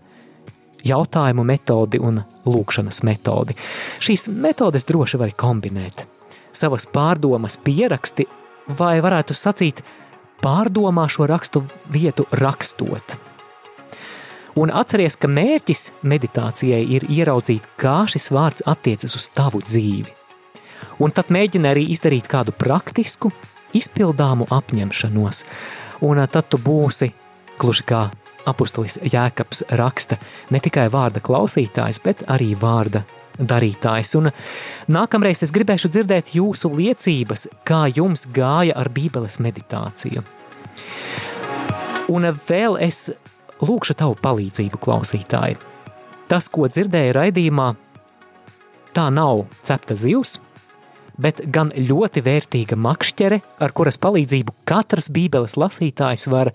jautājumu 0.86 1.44
metodi 1.46 2.00
un 2.02 2.20
lūkšanas 2.46 3.02
metodi. 3.06 3.56
Šīs 4.02 4.28
metodes 4.32 4.86
droši 4.88 5.20
var 5.22 5.32
kombinēt. 5.38 6.04
Savas 6.56 6.86
pārdomas 6.88 7.58
pieraksti, 7.62 8.26
vai 8.68 8.98
varētu 9.04 9.36
sacīt, 9.36 9.84
pārdomā 10.42 11.06
šo 11.08 11.28
rakstu 11.30 11.64
vietu 11.92 12.26
rakstot. 12.32 13.16
Un 14.56 14.72
atceries, 14.72 15.18
ka 15.20 15.28
mērķis 15.28 15.90
meditācijai 16.02 16.84
ir 16.96 17.08
ieraudzīt, 17.12 17.66
kā 17.76 18.04
šis 18.08 18.30
vārds 18.32 18.64
attiecas 18.66 19.18
uz 19.18 19.28
tavu 19.36 19.60
dzīvi 19.64 20.16
un 21.02 21.12
tad 21.14 21.32
mēģini 21.32 21.70
arī 21.70 21.84
izdarīt 21.92 22.28
kādu 22.30 22.54
praktisku, 22.56 23.32
izpildāmu 23.76 24.48
apņemšanos, 24.52 25.42
un 26.06 26.22
tad 26.32 26.48
tu 26.52 26.60
būsi 26.62 27.10
gluži 27.60 27.86
kā 27.88 28.06
apustulis 28.46 29.00
Jēkabs 29.02 29.64
raksta 29.80 30.20
ne 30.54 30.62
tikai 30.62 30.86
vārda 30.92 31.22
klausītājs, 31.24 32.00
bet 32.04 32.24
arī 32.30 32.52
vārda 32.58 33.02
darītājs. 33.38 34.14
Un 34.18 34.30
nākamreiz 34.92 35.44
es 35.46 35.52
gribēšu 35.54 35.90
dzirdēt 35.92 36.34
jūsu 36.36 36.70
liecības, 36.72 37.48
kā 37.66 37.86
jums 37.92 38.26
gāja 38.34 38.76
ar 38.78 38.90
bībeles 38.92 39.40
meditāciju. 39.42 40.24
Un 42.12 42.28
vēl 42.46 42.78
es 42.86 43.08
lūkšu 43.62 43.96
tavu 43.98 44.16
palīdzību, 44.22 44.78
klausītāji. 44.82 45.58
Tas, 46.30 46.48
ko 46.50 46.66
dzirdēju 46.70 47.14
raidījumā, 47.14 47.70
tā 48.94 49.08
nav 49.14 49.44
cepta 49.66 49.94
zivs, 49.98 50.38
bet 51.20 51.40
gan 51.52 51.70
ļoti 51.74 52.22
vērtīga 52.24 52.78
makšķere, 52.80 53.40
ar 53.62 53.74
kuras 53.76 53.98
palīdzību 54.02 54.54
katrs 54.68 55.08
bībeles 55.12 55.56
lasītājs 55.60 56.28
var 56.32 56.52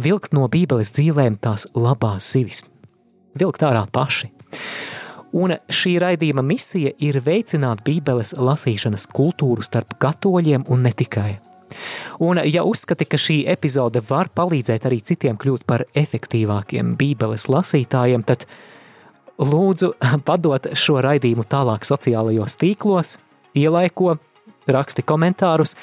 vilkt 0.00 0.34
no 0.36 0.48
bībeles 0.50 0.92
dzīvēm 0.96 1.38
tās 1.42 1.68
labās 1.74 2.30
zivis. 2.34 2.62
Vilkt 3.38 3.64
ārā 3.66 3.86
paši. 3.90 4.30
Un 5.34 5.56
šī 5.66 5.96
raidījuma 5.98 6.44
misija 6.46 6.92
ir 7.02 7.18
veicināt 7.24 7.82
bībeles 7.86 8.36
lasīšanas 8.38 9.08
kultūru 9.10 9.64
starp 9.66 9.96
katoļiem 10.02 10.68
un 10.70 10.86
ne 10.86 10.92
tikai. 10.94 11.32
Un, 12.22 12.38
ja 12.46 12.62
uzskati, 12.62 13.06
ka 13.08 13.18
šī 13.18 13.40
epizode 13.50 14.02
var 14.08 14.30
palīdzēt 14.30 14.86
arī 14.86 15.00
citiem 15.02 15.38
kļūt 15.40 15.64
par 15.66 15.86
efektīvākiem 15.98 16.94
bībeles 17.00 17.48
lasītājiem, 17.50 18.22
tad 18.22 18.46
lūdzu 19.42 19.94
padot 20.28 20.70
šo 20.78 21.00
raidījumu 21.02 21.46
tālāk 21.50 21.86
sociālajos 21.88 22.58
tīklos, 22.60 23.16
ielaiko, 23.58 24.18
raksti 24.70 25.02
komentārus 25.02 25.74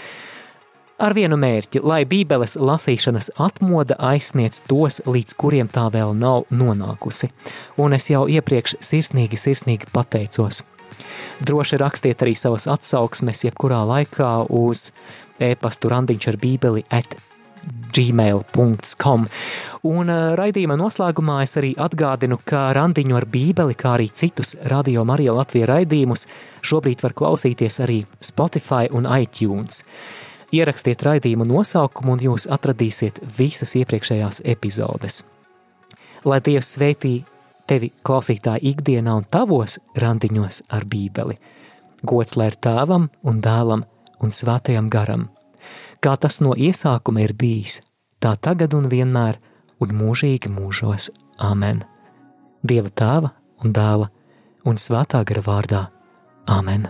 ar 1.01 1.15
vienu 1.17 1.37
mērķi, 1.41 1.81
lai 1.83 2.03
Bībeles 2.05 2.57
lasīšanas 2.61 3.31
atmoda 3.41 3.97
aizsniedz 4.11 4.61
tos, 4.69 5.01
līdz 5.09 5.35
kuriem 5.39 5.71
tā 5.71 5.87
vēl 5.93 6.13
nav 6.17 6.45
nonākusi. 6.53 7.31
Un 7.81 7.97
es 7.97 8.11
jau 8.11 8.27
iepriekš 8.29 8.77
sirsnīgi, 8.83 9.39
sirsnīgi 9.39 9.89
pateicos. 9.93 10.61
Droši 11.41 11.81
rakstiet 11.81 12.21
arī 12.21 12.35
savas 12.37 12.67
atsauksmes 12.69 13.47
jebkurā 13.47 13.81
laikā 13.89 14.31
uz 14.53 14.91
e-pastu 15.41 15.89
randiņš 15.89 16.29
ar 16.29 16.37
bībeli 16.41 16.85
at 16.93 17.17
gmail.com. 17.93 19.27
Un 19.89 20.09
uh, 20.09 20.31
raidījuma 20.37 20.77
noslēgumā 20.79 21.41
es 21.45 21.57
arī 21.59 21.71
atgādinu, 21.81 22.39
ka 22.45 22.69
randiņu 22.77 23.17
ar 23.17 23.27
bībeli, 23.29 23.77
kā 23.77 23.95
arī 23.97 24.09
citus 24.13 24.55
Radio 24.71 25.05
Marija 25.05 25.35
Latvija 25.37 25.69
raidījumus 25.69 26.27
šobrīd 26.65 27.01
var 27.05 27.17
klausīties 27.17 27.81
arī 27.85 28.03
Spotify 28.21 28.89
un 28.93 29.09
iTunes. 29.17 29.83
Ierakstiet 30.51 31.03
raidījumu 31.07 31.47
nosaukumu 31.47 32.17
un 32.17 32.23
jūs 32.27 32.47
atradīsiet 32.51 33.21
visas 33.37 33.75
iepriekšējās 33.79 34.41
epizodes. 34.51 35.21
Lai 36.25 36.39
Dievs 36.43 36.75
sveitī 36.75 37.21
tevi 37.67 37.91
klausītāji 38.03 38.73
ikdienā 38.73 39.15
un 39.21 39.27
tavos 39.31 39.79
randiņos 39.95 40.65
ar 40.69 40.85
bībeli. 40.85 41.37
Gods 42.05 42.35
lai 42.35 42.51
ir 42.51 42.57
tēvam 42.59 43.07
un 43.23 43.39
dēlam 43.41 43.85
un 44.21 44.35
svētajam 44.35 44.89
garam– 44.91 45.29
kā 46.01 46.17
tas 46.17 46.41
no 46.41 46.55
iesākuma 46.57 47.23
ir 47.25 47.35
bijis, 47.37 47.79
tā 48.21 48.33
tagad 48.47 48.73
un 48.77 48.89
vienmēr, 48.91 49.37
un 49.81 49.93
mūžīgi 49.97 50.51
mūžos. 50.53 51.11
Āmen! 51.41 51.83
Dieva 52.61 52.91
tēva 52.93 53.31
un 53.63 53.73
dēla 53.73 54.09
un 54.69 54.81
svētā 54.81 55.23
gara 55.25 55.45
vārdā. 55.45 55.83
Āmen! 56.49 56.89